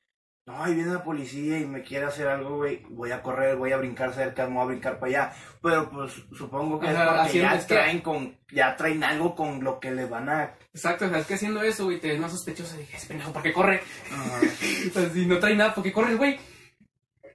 [0.50, 3.72] no, ahí viene la policía y me quiere hacer algo, güey, voy a correr, voy
[3.72, 5.34] a brincar cerca, me voy a brincar para allá.
[5.62, 9.04] Pero pues supongo que es Ajá, porque haciendo- ya es que- traen con, ya traen
[9.04, 10.56] algo con lo que le van a...
[10.74, 12.76] Exacto, o sea, es que haciendo eso, güey, te ves más sospechoso.
[12.78, 13.82] Dije, ese pendejo, ¿por qué corre?
[14.90, 16.40] O sea, si no trae nada, ¿por qué corres, güey?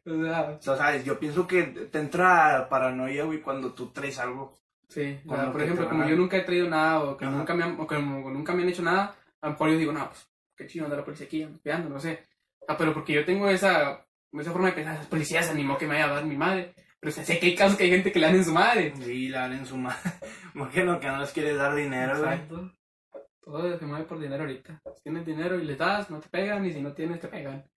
[0.06, 1.04] O sea, O sea, ¿sabes?
[1.04, 4.52] Yo pienso que te entra paranoia, güey, cuando tú traes algo.
[4.88, 5.18] sí.
[5.26, 7.80] o sea, por ejemplo, como yo nunca he traído nada o que, nunca me han,
[7.80, 10.26] o que como nunca me han hecho nada, a lo mejor yo digo, no, pues,
[10.56, 12.24] qué chido anda la policía aquí, espiando, no sé.
[12.68, 15.94] Ah, pero porque yo tengo esa, esa forma de pensar, las policías animó que me
[15.94, 16.74] vaya a dar mi madre.
[17.00, 18.52] Pero o sea, sé que hay casos que hay gente que le dan en su
[18.52, 18.94] madre.
[19.06, 19.98] Y la dan en su mano.
[20.54, 22.32] Porque no, que no les quieres dar dinero, güey.
[22.32, 22.72] Exacto.
[23.42, 24.80] Todo se mueve por dinero ahorita.
[24.96, 27.68] Si tienes dinero y le das, no te pegan, y si no tienes, te pegan.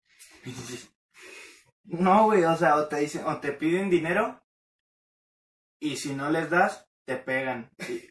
[1.88, 4.42] No, güey, o sea, o te dicen, o te piden dinero.
[5.78, 7.70] Y si no les das, te pegan.
[7.88, 8.10] Y,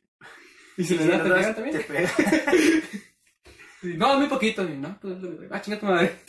[0.78, 1.78] Y si y le das, te pegan también.
[1.78, 2.12] te pegan.
[3.82, 4.64] Sí, No, muy poquito.
[4.64, 4.98] No,
[5.52, 6.20] ah, chinga tu madre.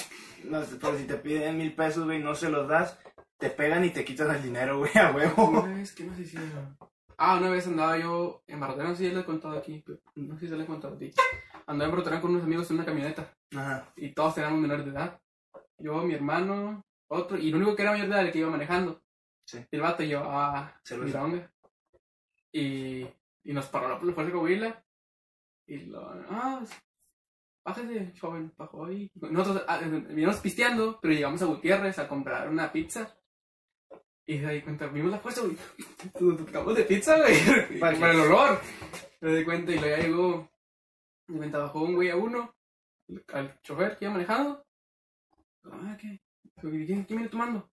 [0.44, 2.98] No, pero si te piden mil pesos, güey, no se los das,
[3.38, 5.48] te pegan y te quitan el dinero, güey, a huevo.
[5.48, 6.76] Una vez, ¿qué más hicieron?
[7.18, 9.82] Ah, una vez andaba yo en Barroterán, no sé si ya le he contado aquí,
[9.84, 11.10] pero no sé si se le he contado a ti.
[11.66, 13.90] Andaba en Barroterán con unos amigos en una camioneta Ajá.
[13.96, 15.20] y todos teníamos menores de edad.
[15.78, 18.38] Yo, mi hermano, otro, y el único que era mayor de edad era el que
[18.40, 19.02] iba manejando.
[19.46, 19.64] Sí.
[19.70, 21.50] Y el vato yo, ah, milonga.
[22.52, 23.06] Y,
[23.44, 24.84] y nos paró la policía de Coahuila.
[25.66, 26.62] Y lo, ah,
[27.66, 29.10] bájese, joven, bajó ahí.
[29.14, 33.12] Nosotros ah, eh, vinimos pisteando, pero llegamos a Gutiérrez a comprar una pizza.
[34.24, 35.56] Y se di cuenta, vimos la fuerza, güey.
[36.20, 37.78] Nos tocamos de pizza, güey.
[37.80, 37.98] Vale.
[37.98, 38.60] Para el olor.
[39.20, 40.50] Me di cuenta y luego ya llegó.
[41.26, 42.54] De repente bajó un güey a uno.
[43.32, 44.64] Al chofer que iba manejando.
[45.64, 46.20] Ah, ¿qué?
[46.60, 47.68] ¿Quién, quién viene tomando?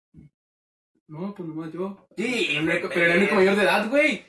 [1.07, 2.07] No, pues nomás yo.
[2.15, 4.25] Sí, Pero era el único- pero era el único mayor de edad, güey.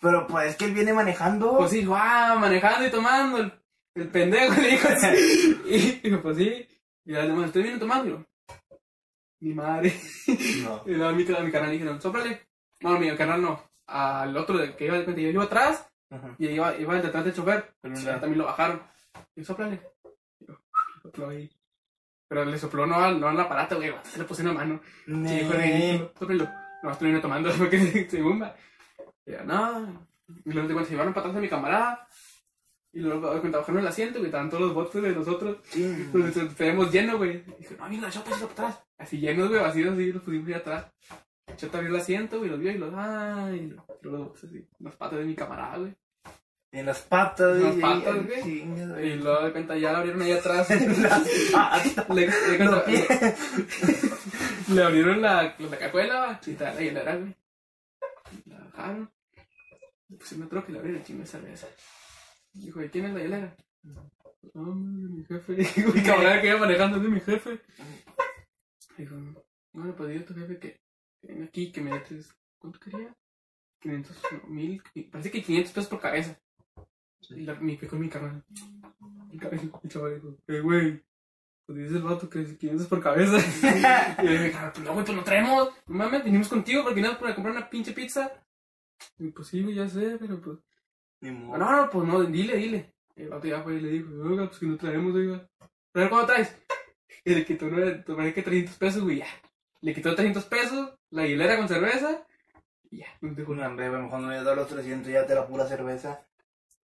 [0.00, 1.58] Pero pues es que él viene manejando.
[1.58, 3.52] Pues sí, ah, manejando y tomando.
[3.96, 5.60] El, pendejo le dijo así.
[5.66, 5.78] Y
[6.08, 6.68] dijo, pues sí.
[7.04, 8.06] Y además, ¿usted viene tomando?
[8.08, 8.24] Y yo,
[9.40, 9.94] mi madre.
[10.62, 10.82] No.
[10.86, 12.46] Y luego a mi, a mi carnal le dijeron, sóplale.
[12.80, 13.62] No, mi carnal no.
[13.86, 16.34] Al otro de que iba de cuenta, yo iba atrás Ajá.
[16.38, 17.74] y iba, iba detrás del chofer.
[17.80, 18.04] Pero Sí.
[18.06, 18.82] también lo bajaron.
[19.34, 19.80] Y sóplale.
[20.40, 20.58] Y yo,
[21.02, 21.50] sopló ahí.
[22.28, 23.94] Pero le sopló no al, no al aparato, güey.
[24.02, 24.80] Se le puse en la mano.
[25.06, 26.10] Sí, fue.
[26.18, 26.48] Sóplelo.
[26.82, 28.54] No, estoy vino tomando porque se bomba.
[29.24, 30.06] Y yo, no.
[30.44, 32.08] Y luego de cuenta se llevaron para atrás a mi camarada.
[32.96, 34.28] Y luego de cuenta bajaron el asiento, güey.
[34.30, 35.58] Estaban todos los botes de nosotros.
[35.64, 36.08] Sí.
[36.14, 37.42] Nos tenemos lleno, güey.
[37.46, 38.82] Y dije, no, mira, Chota, para atrás.
[38.96, 40.86] Así llenos, güey, vacíos, así, los pusimos ahí atrás.
[41.58, 43.70] Chota abrió el asiento, güey, los vio y los, ay,
[44.02, 45.94] y los, así, las patas de mi camarada, güey.
[46.72, 47.82] En las patas, En las güey.
[47.82, 48.48] patas, güey.
[48.50, 49.16] Y güey.
[49.16, 50.70] luego de cuenta ya la abrieron ahí atrás.
[50.70, 51.02] En
[52.14, 53.06] le, le- pies.
[54.72, 57.36] le abrieron la, la cajuela, y tal, la hielera, güey.
[58.46, 59.10] La bajaron.
[60.16, 61.66] Pues me otro que le abrieron el chingo de cerveza.
[62.56, 63.56] Dijo, ¿de quién es la hielera?
[64.54, 65.54] No, de mi jefe.
[65.54, 67.60] Dijo, mi camarada que iba manejando de mi jefe.
[68.96, 69.16] Dijo,
[69.72, 70.80] bueno, pues dile a tu jefe que,
[71.22, 72.34] venga aquí, que me dé tres.
[72.58, 73.14] ¿Cuánto quería?
[73.80, 76.40] 500, no, mil, parece que 500 pesos por cabeza.
[77.30, 78.42] Y la, mi, con mi carnal.
[79.30, 81.04] Mi cabeza, el chaval dijo, eh, güey.
[81.66, 83.38] Pues dice el vato que 500 por cabeza.
[84.22, 85.68] y yo dije, "Carnal, pues no, güey, pues no traemos.
[85.86, 88.32] No mames, vinimos contigo porque vinimos para comprar una pinche pizza.
[89.18, 90.58] Y pues sí, güey, ya sé, pero pues.
[91.20, 91.58] Ni modo.
[91.58, 92.92] No, no, pues no, dile, dile.
[93.14, 95.48] El vato ya fue y le dijo, oiga, pues que no traemos, oiga.
[95.60, 96.54] A ver, ¿cuándo traes?
[97.24, 99.26] Y le quitó, no, tomé que 300 pesos, güey, ya.
[99.80, 102.24] Le quitó 300 pesos, la hilera con cerveza.
[102.90, 105.34] Y ya, nos dejó Un hambre, güey, mejor no le dado los 300 ya te
[105.34, 106.26] la pura cerveza.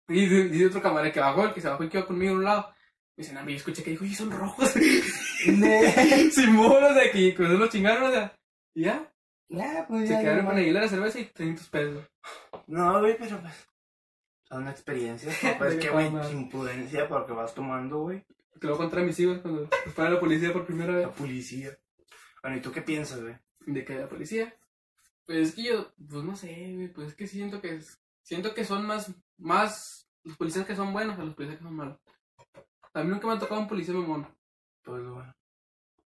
[0.09, 2.45] Y dice, otro camarada que bajó, el que se bajó y quedó conmigo a un
[2.45, 2.75] lado.
[3.17, 4.71] Me dice, no, yo escuché que dijo, y son rojos.
[6.33, 8.35] Simón, o sea, que con eso lo chingaron, o sea.
[8.75, 9.13] Y ya,
[9.49, 10.21] Ya, pues se ya.
[10.21, 12.05] quedaron no, con la hilera de cerveza y 300 pesos.
[12.67, 13.69] No, güey, pero pues.
[14.53, 16.11] Son experiencias, pues que, güey,
[16.51, 18.23] prudencia porque vas tomando, güey.
[18.61, 21.07] Que lo voy a contar a mis hijos cuando para la policía por primera vez.
[21.07, 21.71] La policía.
[22.43, 23.35] Bueno, ¿y tú qué piensas, güey?
[23.65, 24.55] de que la policía.
[25.25, 28.53] Pues es que yo, pues no sé, güey, pues es que siento que es, siento
[28.53, 31.99] que son más, más los policías que son buenos a los policías que son malos.
[32.93, 34.29] A mí nunca me ha tocado un policía mamón.
[34.83, 35.35] Pues bueno.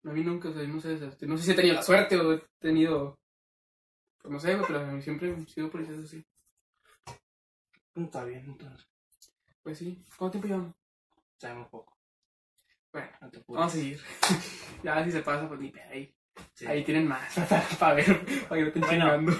[0.04, 2.16] A mí nunca, o sea, no sé, este, no sé si he tenido la suerte
[2.16, 3.18] o he tenido,
[4.22, 6.24] pues no sé, güey, pero a mí siempre he sido policías así.
[7.96, 8.86] Está bien, entonces.
[9.62, 10.74] Pues sí, ¿cuánto tiempo llevamos?
[11.38, 11.96] Sabemos poco.
[12.92, 14.00] Bueno, No te vamos a seguir.
[14.82, 16.14] ya si se pasa, pues ni ahí,
[16.54, 16.66] Sí.
[16.66, 17.34] ahí tienen más
[17.80, 19.32] para ver, para que no estén Bueno.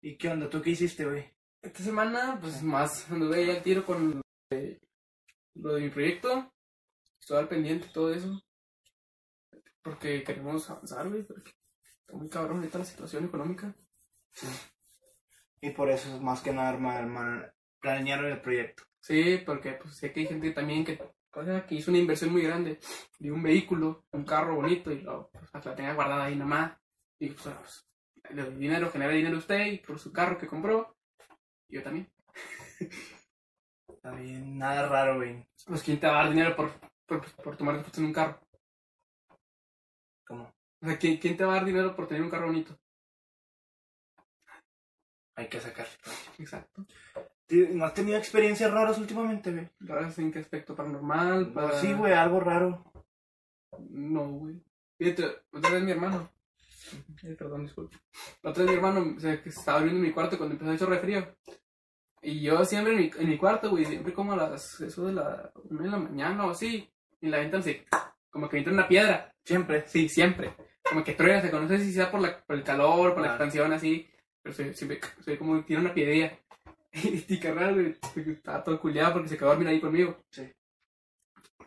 [0.00, 0.50] ¿Y qué onda?
[0.50, 1.32] ¿Tú qué hiciste, güey?
[1.62, 4.20] Esta semana, pues más anduve ahí al tiro con
[4.50, 4.80] eh,
[5.54, 6.52] lo de mi proyecto.
[7.20, 8.40] Estoy al pendiente todo eso.
[9.82, 11.22] Porque queremos avanzar, güey.
[11.24, 13.74] Porque está muy cabrón ahorita la situación económica.
[15.60, 18.84] Y por eso es más que nada armar, armar, planearon el proyecto.
[19.00, 21.00] Sí, porque pues sé que hay gente también que,
[21.32, 22.78] o sea, que hizo una inversión muy grande
[23.18, 26.72] de un vehículo, un carro bonito y lo, pues, la tenga guardada ahí nada más.
[27.18, 27.86] Y pues, pues,
[28.30, 30.96] el dinero genera dinero usted y por su carro que compró.
[31.68, 32.10] y Yo también.
[33.88, 35.46] Está bien, nada raro, güey.
[35.66, 36.72] Pues, ¿quién te va a dar dinero por,
[37.06, 38.40] por, por tomar fotos en un carro?
[40.26, 40.52] ¿Cómo?
[40.82, 42.78] O sea, ¿quién, quién te va a dar dinero por tener un carro bonito?
[45.36, 45.86] Hay que sacar.
[46.38, 46.86] Exacto.
[47.48, 49.68] ¿No has tenido experiencias raras últimamente, güey?
[49.80, 50.74] ¿Raras en qué aspecto?
[50.74, 51.52] ¿Paranormal?
[51.52, 51.80] Para...
[51.80, 52.84] Sí, güey, algo raro.
[53.88, 54.60] No, güey.
[54.98, 56.28] Fíjate, otra vez mi hermano.
[57.38, 57.96] Perdón, disculpe.
[58.42, 61.00] Otra vez mi hermano, o sea, que estaba abriendo mi cuarto cuando empezó a echar
[61.00, 61.36] frío.
[62.22, 65.12] Y yo siempre en mi, en mi cuarto, güey, siempre como a las, eso de
[65.12, 67.84] la una de la mañana o así, y la ventana así,
[68.30, 69.32] como que entra una piedra.
[69.44, 69.86] Siempre.
[69.86, 70.52] Sí, siempre.
[70.82, 73.72] Como que truena, se conoce si sea por, la, por el calor, por la expansión,
[73.72, 74.08] así.
[74.46, 76.38] Pero se, siempre, se como tiene una piedrilla.
[77.28, 80.16] Y carnal, güey, estaba todo culiado porque se quedó a dormir ahí conmigo.
[80.30, 80.48] Sí.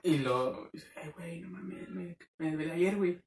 [0.01, 3.21] Y lo dice, ay, güey, no mames, me, me desvelé ayer, güey.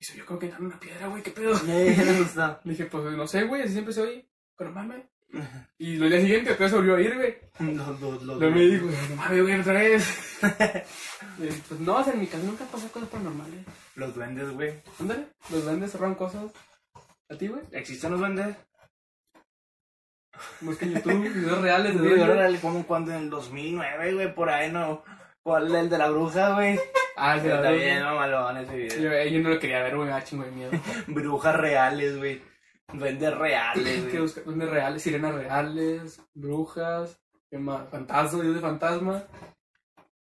[0.00, 1.54] Y se yo como que entrando una piedra, güey, ¿qué pedo?
[1.54, 1.72] No.
[2.64, 4.28] Le dije, pues no sé, güey, así siempre se oye.
[4.56, 5.04] Pero mames.
[5.78, 7.36] Y lo día siguiente, se volvió a ir, güey.
[7.76, 8.38] Los, los, los.
[8.40, 10.38] Luego me dijo, no mames, güey, otra vez.
[11.38, 13.64] Pues no, en mi casa nunca pasan cosas paranormales.
[13.94, 14.82] Los duendes, güey.
[14.98, 16.52] Ándale, los duendes cerran cosas.
[17.30, 17.62] ¿A ti, güey?
[17.72, 18.56] ¿Existen los duendes?
[20.60, 22.36] Busca en YouTube videos reales de Güey, duendes.
[22.36, 25.02] órale, como cuando en el 2009, güey, por ahí no.
[25.42, 25.74] ¿Cuál?
[25.74, 26.78] El de la bruja, güey.
[27.16, 29.24] Ah, sí, Está bien, no, malón ese video.
[29.24, 30.70] Yo, yo no lo quería ver, güey, chingo de miedo.
[31.06, 32.42] Brujas reales, güey.
[32.92, 34.44] Duendes reales, güey.
[34.44, 37.20] duendes reales, sirenas reales, brujas,
[37.50, 37.88] ¿qué más?
[37.90, 39.24] fantasmas, dios de fantasma.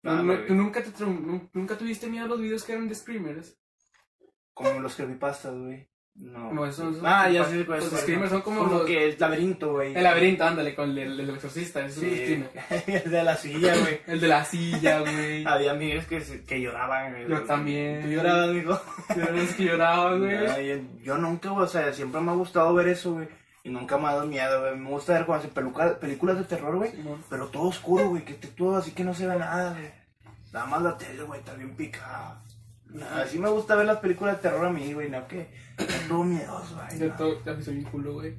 [0.04, 0.48] No, no, güey.
[0.48, 3.58] ¿Tú nunca, te, nunca tuviste miedo a los videos que eran de screamers?
[4.54, 5.89] Como los creepypastas, güey.
[6.15, 6.54] No.
[6.54, 9.73] No, esos Ah, ya sé cuál Los screamers son como, Como los- que el laberinto,
[9.73, 9.93] güey.
[9.95, 11.89] el laberinto, ándale, con el, el exorcista, ese
[12.23, 12.47] es un
[12.86, 12.91] Sí.
[13.04, 13.99] el de la silla, güey.
[14.08, 15.45] El de la silla, güey.
[15.47, 17.28] Había amigas que, que lloraban, güey.
[17.30, 18.01] Yo también.
[18.04, 18.82] ¿Tú llorabas, mijo?
[19.15, 20.47] Yo que lloraba, güey.
[20.47, 23.28] No, yo, nunca, güey, o sea, siempre me ha gustado ver eso, güey.
[23.65, 24.75] Y nunca me ha dado miedo, güey.
[24.78, 26.91] Me gusta ver cuando hacen peluca- películas de terror, güey.
[27.30, 29.89] Pero todo oscuro, güey, que esté todo así que no se ve nada, güey.
[30.54, 32.41] Nada más la tele, güey, está bien picada.
[33.15, 36.23] Así me gusta ver las películas de terror a mí, güey, no que está todo
[36.23, 36.99] miedoso, güey.
[36.99, 38.35] Yo todo, ya soy un culo, güey.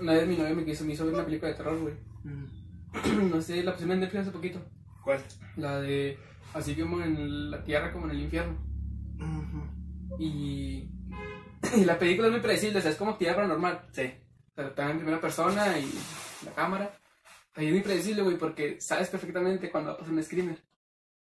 [0.00, 1.94] Una vez mi novia me quiso, me hizo ver una película de terror, güey.
[2.24, 3.30] Mm.
[3.30, 4.60] no sé, la pusieron en Netflix hace poquito.
[5.02, 5.22] ¿Cuál?
[5.56, 6.18] La de
[6.54, 8.56] así como en la tierra como en el infierno.
[10.18, 10.90] Y,
[11.76, 13.86] y la película es muy predecible, o sea, es como actividad paranormal.
[13.92, 14.10] Sí.
[14.52, 15.90] O sea, está en primera persona y
[16.44, 16.92] la cámara.
[17.54, 20.58] Ahí es muy predecible, güey, porque sabes perfectamente cuando va a pasar un screamer.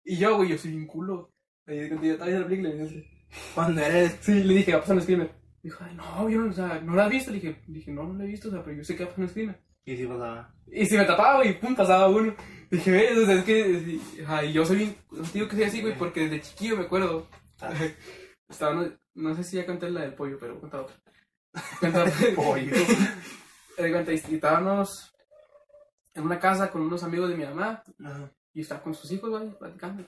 [0.04, 1.34] Y yo, güey, yo soy un culo.
[1.68, 3.15] Ahí cuando yo estaba viendo la película, dije,
[3.54, 4.18] Cuando eres.
[4.22, 5.32] sí, le dije, va a pasar un screamer.
[5.64, 7.32] Dijo, ay, no, yo no, o sea, no la has visto.
[7.32, 9.10] Le dije, dije, no, no la he visto, o sea, pero yo sé que va
[9.10, 9.60] a pasar un screamer.
[9.86, 10.54] Y sí pasaba.
[10.68, 12.36] Y si me tapaba, güey, pum, pasaba uno.
[12.72, 14.96] Dije, ves, o sea, es que, ay, yo soy bien,
[15.34, 17.28] digo que soy así, güey, porque desde chiquillo me acuerdo.
[17.62, 17.72] Ah.
[18.50, 20.96] Estaba, no, no sé si ya conté la del pollo, pero cuenta otra.
[21.80, 22.14] Cuenta otra.
[22.36, 22.76] Pollo.
[23.78, 25.14] Y estábamos
[26.14, 28.32] en una casa con unos amigos de mi mamá Ajá.
[28.56, 30.04] Y estaba con sus hijos, güey, platicando.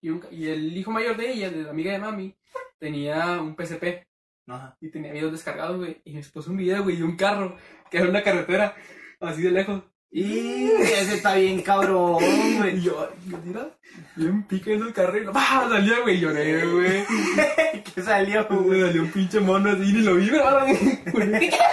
[0.00, 2.36] Y, un y el hijo mayor de ella, de la amiga de mami,
[2.78, 4.06] tenía un PSP
[4.46, 4.76] Ajá.
[4.80, 6.00] y tenía videos descargados, güey.
[6.04, 7.56] Y me puso un video, güey, de un carro
[7.90, 8.76] que era una carretera,
[9.18, 9.82] así de lejos.
[10.12, 12.80] Y ese está bien cabrón, Y güey.
[12.82, 13.08] yo,
[13.44, 13.70] mira,
[14.16, 15.68] bien pica en el carro y ¡pah!
[15.68, 17.04] salía, güey, y lloré, güey.
[17.94, 18.80] ¿Qué salió, Me güey?
[18.80, 20.66] salió un pinche mono así, ni lo vi, ¿verdad?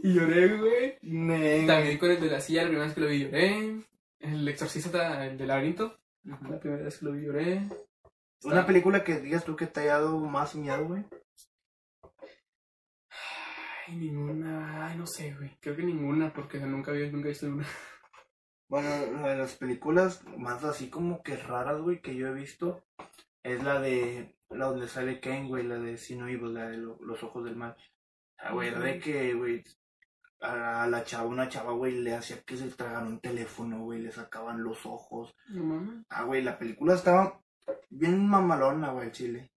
[0.00, 1.66] Y lloré, güey.
[1.66, 3.80] También con el de la silla, la primera vez que lo vi lloré.
[4.20, 7.68] El exorcista, el del laberinto, la primera vez que lo vi lloré.
[8.44, 11.04] Una película que digas tú que te haya dado más miedo, güey.
[13.86, 15.56] Ay, ninguna, ay, no sé, güey.
[15.60, 17.66] Creo que ninguna, porque nunca vi, nunca he visto una.
[18.68, 18.88] Bueno,
[19.22, 22.84] la de las películas más así como que raras, güey, que yo he visto
[23.42, 26.98] es la de la donde sale Ken, güey, la de Sino Evil, la de lo-
[27.00, 27.76] los ojos del mal.
[28.36, 29.64] Ah, güey, de que, güey,
[30.40, 34.12] a la chava, una chava, güey, le hacía que se tragaran un teléfono, güey, le
[34.12, 35.34] sacaban los ojos.
[35.48, 36.06] No mames.
[36.08, 37.40] Ah, güey, la película estaba
[37.90, 39.50] bien mamalona, güey, chile.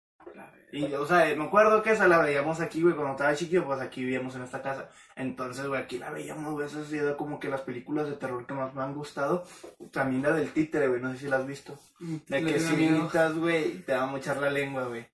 [0.72, 3.82] Y, o sea, me acuerdo que esa la veíamos aquí, güey, cuando estaba chiquillo, pues
[3.82, 4.90] aquí vivíamos en esta casa.
[5.16, 8.46] Entonces, güey, aquí la veíamos, güey, esa ha sido como que las películas de terror
[8.46, 9.46] que más me han gustado.
[9.92, 11.80] También la del títere, güey, no sé si la has visto.
[12.00, 15.08] De Le que si gritas, güey, te va a mochar la lengua, güey.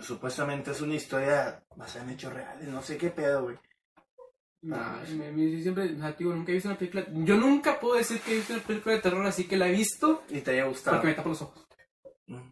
[0.00, 3.56] Supuestamente es una historia basada en hechos reales, no sé qué pedo, güey.
[4.60, 7.06] Nah, me, me- siempre, o sea, tío, nunca he visto una película.
[7.12, 9.72] Yo nunca puedo decir que he visto una película de terror así que la he
[9.72, 10.96] visto Y te haya gustado.
[10.96, 11.66] porque me tapo los ojos.
[12.26, 12.50] Mm.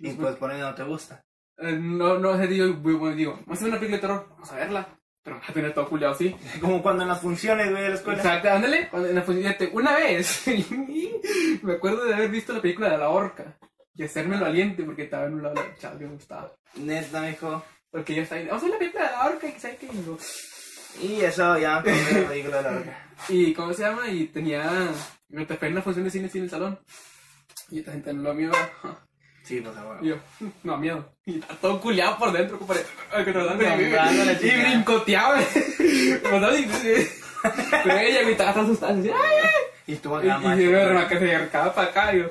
[0.00, 1.24] Y pues por ahí no te gusta.
[1.58, 4.26] Eh, no, no, o sea, digo, bueno, digo, vamos a ver una película de terror,
[4.30, 4.98] vamos a verla.
[5.22, 6.34] Pero va a tener todo culiado así.
[6.60, 8.18] Como cuando en las funciones, güey, de la escuela.
[8.20, 8.88] Exacto, ándale.
[8.88, 10.44] Cuando, en la función- fíjate, una vez
[11.62, 13.58] me acuerdo de haber visto la película de la horca
[13.94, 16.54] y hacerme el valiente porque estaba en un lado del chavo que me gustaba.
[16.76, 17.62] Neta, mijo.
[17.90, 19.76] Porque yo estaba ahí, vamos a ver la película de la horca y que sabe
[19.76, 19.88] qué.
[21.02, 23.06] Y, eso ya me de la película de la verga.
[23.28, 24.08] y ¿cómo se llama?
[24.08, 24.90] Y tenía.
[25.28, 26.78] Me topé en una función de cine así en el salón.
[27.70, 28.52] Y esta gente no lo miedo.
[29.42, 29.98] Sí, pues bueno.
[30.02, 30.16] Y yo,
[30.62, 31.10] no, miedo.
[31.24, 32.84] Y está todo culiado por dentro, compadre.
[33.24, 35.40] Que tratando la Y brincoteaba.
[37.84, 38.94] Pero ella me estaba asustada.
[39.86, 42.14] Y tú Y, acá, y yo me remacé, se acercaba para acá.
[42.14, 42.30] Y yo,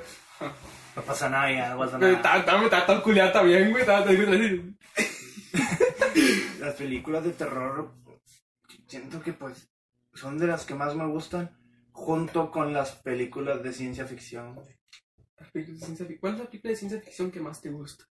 [0.96, 2.14] No pasa nada, ya, no pasa nada.
[2.14, 3.82] estaba, estaba, todo culiado también, güey.
[3.82, 4.76] Estaba todo así.
[6.60, 7.92] Las películas de terror,
[8.88, 9.70] siento que pues
[10.14, 11.58] son de las que más me gustan,
[11.92, 14.56] junto con las películas de ciencia ficción.
[15.36, 18.06] ¿Cuál es la película de ciencia ficción que más te gusta?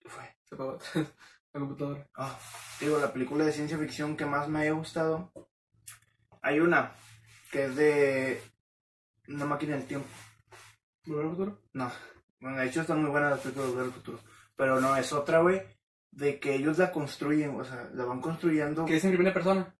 [0.00, 0.36] ¿Qué fue?
[0.44, 2.08] Se apagó la computadora.
[2.14, 2.38] Ah,
[2.80, 5.32] digo, la película de ciencia ficción que más me haya gustado.
[6.42, 6.94] Hay una
[7.50, 8.42] que es de
[9.28, 10.08] una máquina del tiempo.
[11.06, 11.62] ¿Volver al futuro?
[11.72, 11.90] No,
[12.40, 14.20] bueno, de hecho están muy buenas las películas de Volver al futuro.
[14.56, 15.62] Pero no, es otra, güey,
[16.10, 18.84] de que ellos la construyen, o sea, la van construyendo.
[18.84, 19.74] Que es en primera persona.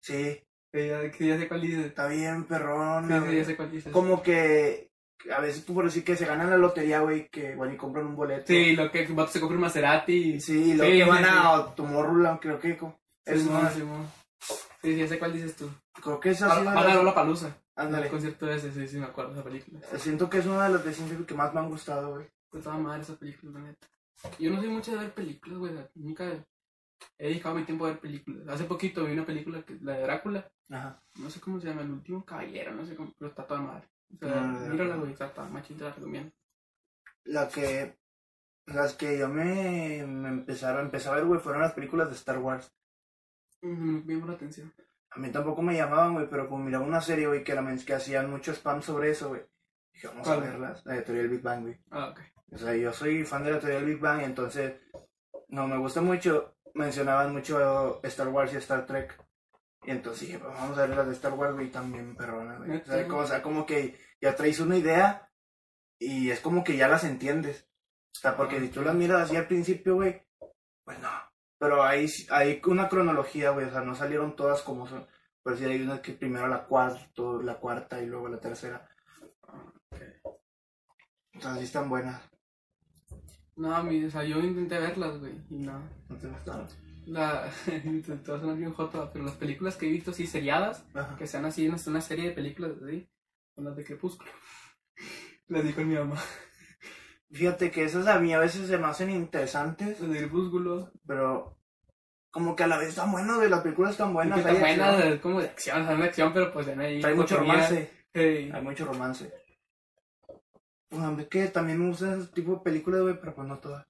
[0.00, 0.40] Sí,
[0.72, 1.86] Que ya, que ya sé cuál dice.
[1.86, 3.08] está bien, Sí, perrón.
[3.28, 3.90] sí, ya sé cuál dice.
[3.90, 4.90] Como que
[5.34, 8.06] a veces tú por decir que se ganan la lotería, güey, que van y compran
[8.06, 8.44] un boleto.
[8.46, 10.40] Sí, lo que el vato se compra un Maserati.
[10.40, 11.30] Sí, lo Sí, que sí, van sí.
[11.32, 12.78] a Tomorrowland, creo que.
[13.24, 14.06] Es una- Simón.
[14.40, 14.54] Sí,
[14.94, 15.68] sí, ya sé cuál dices tú.
[16.00, 17.48] creo que esa ha sido Van a la palusa.
[17.76, 18.08] El Ándale.
[18.08, 19.80] concierto ese, sí, sí, me acuerdo de esa película.
[19.98, 22.26] Siento que es una de las de que más me han gustado, güey.
[22.52, 23.86] Estaba madre esa película, la neta.
[24.38, 25.72] Yo no soy mucho de ver películas, güey.
[25.94, 26.24] Nunca
[27.18, 28.48] he dedicado mi tiempo a ver películas.
[28.48, 30.50] Hace poquito vi una película, que, la de Drácula.
[30.70, 31.02] Ajá.
[31.16, 33.88] No sé cómo se llama, El último caballero, no sé cómo, pero está toda madre.
[34.14, 36.32] O sea, No, no, mírala, güey, está toda machita, la recomiendo.
[37.24, 37.96] La que.
[38.66, 42.38] Las que yo me, me empezaron, empecé a ver, güey, fueron las películas de Star
[42.38, 42.70] Wars.
[43.62, 44.72] Mm, Me llamó la atención.
[45.10, 47.94] A mí tampoco me llamaban, güey, pero como miraba una serie, güey, que, la, que
[47.94, 49.42] hacían mucho spam sobre eso, güey.
[49.92, 50.84] Dije, vamos a verlas.
[50.84, 51.78] La de teoría del Big Bang, güey.
[51.90, 52.20] Ah, ok.
[52.50, 54.74] O sea, yo soy fan de la teoría del Big Bang, entonces
[55.48, 56.56] no me gusta mucho.
[56.74, 59.22] Mencionaban mucho Star Wars y Star Trek.
[59.84, 62.76] Y entonces dije, pues vamos a ver las de Star Wars, güey, también perrona, güey.
[62.76, 65.30] O sea, como, o sea, como que ya traes una idea
[65.98, 67.68] y es como que ya las entiendes.
[68.16, 70.26] O sea, porque si tú las miras así al principio, güey,
[70.84, 71.10] pues no.
[71.58, 75.06] Pero hay, hay una cronología, güey, o sea, no salieron todas como son.
[75.42, 78.88] Pero sí hay una que primero la cuarta, la cuarta y luego la tercera.
[81.34, 82.20] O sea, sí están buenas.
[83.58, 85.82] No, mi, o sea, yo intenté verlas, güey, y no.
[86.08, 86.66] ¿No te gustaron?
[87.06, 90.26] la, te te va a sonar bien joto, pero las películas que he visto así
[90.26, 91.16] seriadas, Ajá.
[91.16, 93.08] que sean así, una, una serie de películas así,
[93.54, 94.30] son las de Crepúsculo.
[95.48, 96.16] Las di con mi mamá.
[97.32, 100.92] Fíjate que esas a mí a veces se me hacen interesantes, Las de Crepúsculo.
[101.06, 101.58] pero
[102.30, 103.48] como que a la vez están buenas, güey.
[103.48, 104.44] Las películas están buenas.
[104.44, 107.00] Hay buenas, como de acción, son de acción, pero pues ahí.
[107.00, 107.90] Trae mucho romance.
[108.14, 109.32] Hay mucho romance.
[110.88, 113.58] Pues a mí que también me gustan ese tipo de películas, güey, pero pues no
[113.58, 113.86] todas.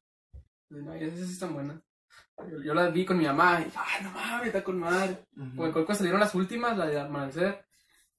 [0.70, 1.80] No, esas sí están buenas.
[2.50, 5.18] Yo, yo las vi con mi mamá y, ay, no mames, está con madre.
[5.36, 5.56] Ujú.
[5.56, 7.64] Porque cuando salieron las últimas, la de Amanecer,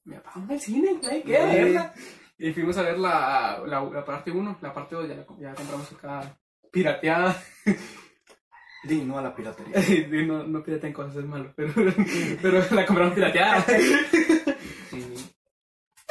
[0.06, 1.24] mi papá, vamos al cine, ¿qué?
[1.24, 1.32] ¿Qué?
[1.32, 1.94] Verla.
[2.38, 5.54] Y fuimos a ver la, la, la parte 1, la parte 2 ya, la- ya
[5.54, 6.38] compramos acá
[6.72, 7.36] pirateada.
[8.84, 9.76] Di no a la piratería.
[10.22, 11.74] Y no, no pirateen cosas, es malo, pero,
[12.42, 13.66] pero la compramos pirateada.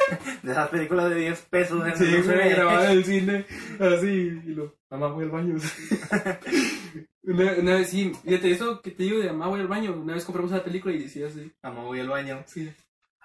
[0.43, 1.87] De esas películas de 10 pesos.
[1.87, 3.45] en Sí, güey, grabada en el cine,
[3.79, 5.55] así, y lo, mamá, voy al baño.
[7.23, 10.13] una, una vez, sí, fíjate, eso que te digo de mamá, voy al baño, una
[10.13, 12.43] vez compramos una película y decía así, Mamá, voy al baño.
[12.45, 12.71] sí,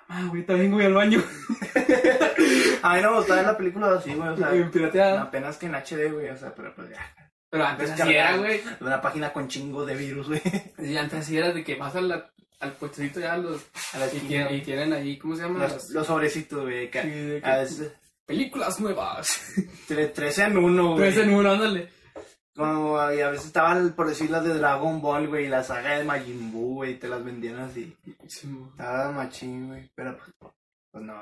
[0.08, 1.22] mamá, ahorita vengo, voy al baño,
[2.82, 5.56] A mí no me gustaba ver la película así, güey, o sea, en pirateada, apenas
[5.56, 7.14] que en HD, güey, o sea, pero pues ya.
[7.50, 10.42] pero antes así era, güey, Una página con chingo de virus, güey.
[10.78, 12.30] Sí, antes así era de que vas a la,
[12.64, 13.62] al puestecito ya los,
[13.92, 15.60] A la y, tienen, y tienen ahí, ¿cómo se llama?
[15.60, 16.90] Los, Las- los sobrecitos, güey.
[16.90, 17.92] Sí, de que- A veces,
[18.26, 19.28] películas nuevas,
[19.88, 21.10] tre- tres en uno, güey.
[21.12, 21.88] tres en uno, ándale,
[22.56, 25.98] Como, y a veces estaban, por decir, las de Dragon Ball, güey, y la saga
[25.98, 27.96] de Majin Buu, güey, te las vendían así.
[28.28, 30.16] Sí, Estaba machín, güey, pero
[30.90, 31.20] pues, no,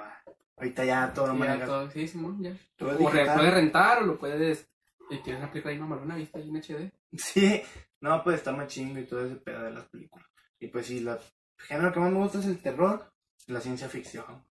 [0.59, 1.67] ahorita ya todo lo ya manejas.
[1.69, 2.51] todo, sí, Simón, ya.
[2.87, 3.35] O digital.
[3.37, 4.69] puedes rentar o lo puedes.
[5.11, 6.39] Y tienes una película ahí mamalona, ¿viste?
[6.39, 6.93] Ahí en HD.
[7.17, 7.63] Sí,
[8.01, 10.27] no, pues está machín, y todo ese pedo de las películas.
[10.63, 11.21] Y pues sí, la- el
[11.67, 13.13] género que más me gusta es el terror
[13.47, 14.45] y la ciencia ficción.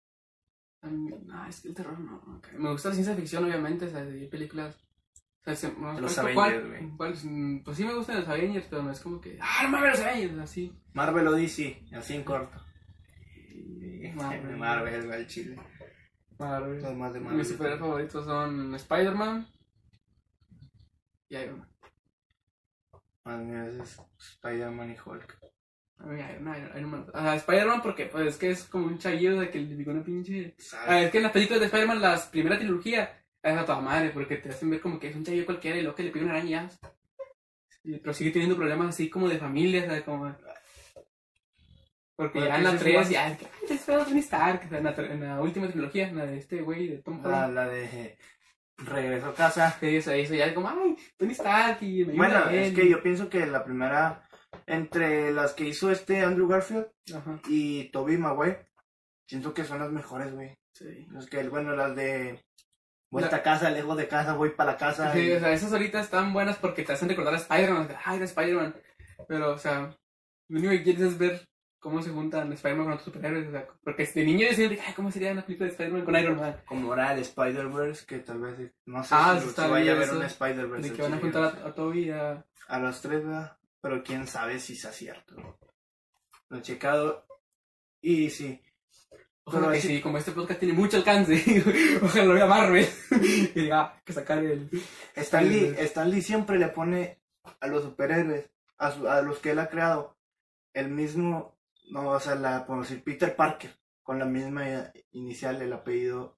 [0.82, 2.16] No, es que el terror no.
[2.38, 2.52] ok.
[2.56, 4.74] Me gusta la ciencia ficción, obviamente, o sea, hay películas.
[5.40, 6.96] O sea, se- no, Los ¿cuál- Avengers, cuál- güey.
[6.96, 7.24] cuál es?
[7.24, 9.38] Mm, Pues sí me gustan los Avengers, pero no es como que.
[9.40, 10.38] ¡Ah, no mames, los Avengers!
[10.38, 10.72] Así.
[10.94, 12.58] Marvel o DC, así en corto.
[14.14, 14.56] Marvel.
[14.56, 15.56] Marvel, güey, el chile.
[16.38, 16.80] Marvel.
[16.82, 17.38] Los más de Marvel.
[17.38, 19.46] Mis superhéroes favoritos son Spider-Man
[21.28, 21.68] y Iron Man.
[23.24, 25.38] Más bien es Spider-Man y Hulk.
[26.04, 26.20] Mí
[26.76, 29.90] Iron Man, Spider-Man porque pues es que es como un chaguillo de que le digo
[29.92, 30.54] una pinche...
[30.86, 34.10] Ah, es que en las películas de Spider-Man, las primera trilogía, es a toda madre,
[34.10, 36.24] porque te hacen ver como que es un chavillo cualquiera y luego que le pide
[36.24, 36.68] una araña
[37.84, 40.02] y pero sigue teniendo problemas así como de familia, ¿sabes?
[40.02, 40.34] Como...
[42.16, 44.04] Porque Pero ya en la ese es 3 más- ya es que, ay, es pedo
[44.04, 47.20] Tony Stark, en la, en la última trilogía, en la de este güey de Tom
[47.22, 47.54] La, Holland.
[47.54, 48.18] la de
[48.78, 49.76] Regreso a casa.
[49.80, 53.28] Eso, eso ya es como, ay, Tony Stark y me Bueno, es que yo pienso
[53.28, 54.27] que la primera,
[54.66, 58.66] entre las que hizo este Andrew Garfield Ajá, y Tobey Maguire,
[59.26, 60.56] siento que son las mejores, güey.
[60.72, 61.06] sí.
[61.18, 62.42] Es que, bueno, las de
[63.10, 65.12] vuelta a casa, lejos de casa, voy para la casa.
[65.12, 67.88] Sí, y- o sea, esas ahorita están buenas porque te hacen recordar a Spider-Man.
[68.04, 68.74] Ay, de Spider-Man.
[69.26, 69.96] Pero, o sea,
[70.48, 71.48] lo único que quieres es ver
[71.80, 73.48] cómo se juntan Spider-Man con otros superhéroes.
[73.48, 76.16] O sea, porque de niño yo siempre, ay, ¿cómo sería una película de Spider-Man con
[76.16, 76.56] Iron Man?
[76.66, 80.16] Como era el Spider-Verse, que tal vez, no sé Ah, si, si vaya a eso,
[80.16, 80.90] un Spider-Verse.
[80.90, 82.44] De que van a juntar a, a Toby y a...
[82.68, 83.56] a los tres, ¿verdad?
[83.80, 85.58] Pero quién sabe si sea cierto.
[86.48, 87.26] Lo he checado
[88.00, 88.60] y sí.
[89.44, 91.42] Ojalá que sí- sí, como este podcast tiene mucho alcance,
[92.02, 92.86] ojalá lo vea Marvel.
[93.22, 94.68] y diga, ah, que sacar el...
[95.14, 95.74] Stan Lee.
[95.78, 97.22] Stan Lee siempre le pone
[97.60, 100.18] a los superhéroes, a, su- a los que él ha creado,
[100.74, 101.56] el mismo,
[101.90, 106.36] no, o sea, la, por decir, Peter Parker, con la misma inicial, el apellido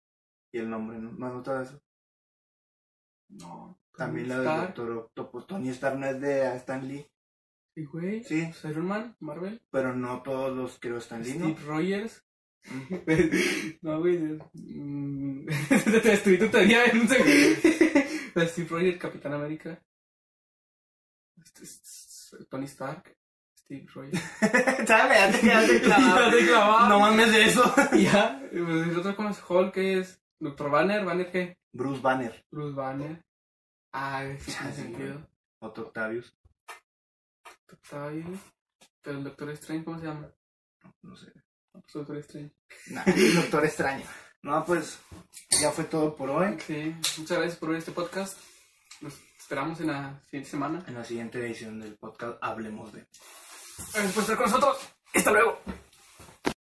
[0.52, 1.10] y el nombre, ¿no?
[1.10, 1.82] ¿No has notado eso?
[3.28, 3.76] No.
[3.96, 4.44] También la del.
[4.46, 7.06] Doctor Octopus, Tony Stark no es de Stan Lee,
[7.80, 8.24] Sí, güey.
[8.24, 8.42] Sí.
[8.60, 9.62] Pues Iron Man, Marvel.
[9.70, 11.46] pero no todos los creó Stan Lee, ¿no?
[11.50, 12.24] Steve Rogers.
[12.68, 12.94] Mm.
[13.82, 14.18] no, güey.
[14.52, 15.46] mm,
[15.84, 18.46] Te destruí tu teoría en un segundo.
[18.46, 19.82] Steve Rogers, Capitán América.
[21.42, 23.16] Este es- Tony Stark.
[23.56, 24.20] Steve Rogers.
[24.86, 25.42] ¿Sabes?
[25.42, 26.88] Ya te clavado.
[26.88, 27.74] No mames de eso.
[27.98, 28.40] Ya.
[28.50, 31.04] pues, El otro es Hulk, es Doctor Banner.
[31.04, 31.56] ¿Banner qué?
[31.72, 33.24] Bruce Banner, Bruce Banner.
[33.92, 35.26] Ah, sí, sentido.
[35.60, 36.34] Otto Octavius,
[37.72, 38.24] Está ahí.
[39.02, 40.30] Pero el Doctor Strange, ¿cómo se llama?
[41.02, 41.32] no sé.
[41.72, 42.54] No, pues Doctor Strange.
[42.88, 44.04] Nah, el Doctor Extraño.
[44.42, 44.98] No, pues
[45.60, 46.58] ya fue todo por hoy.
[46.66, 48.38] Sí, muchas gracias por ver este podcast.
[49.00, 50.84] Nos esperamos en la siguiente semana.
[50.86, 53.06] En la siguiente edición del podcast hablemos de...
[53.92, 54.78] Gracias por estar con nosotros.
[55.14, 55.60] Hasta luego.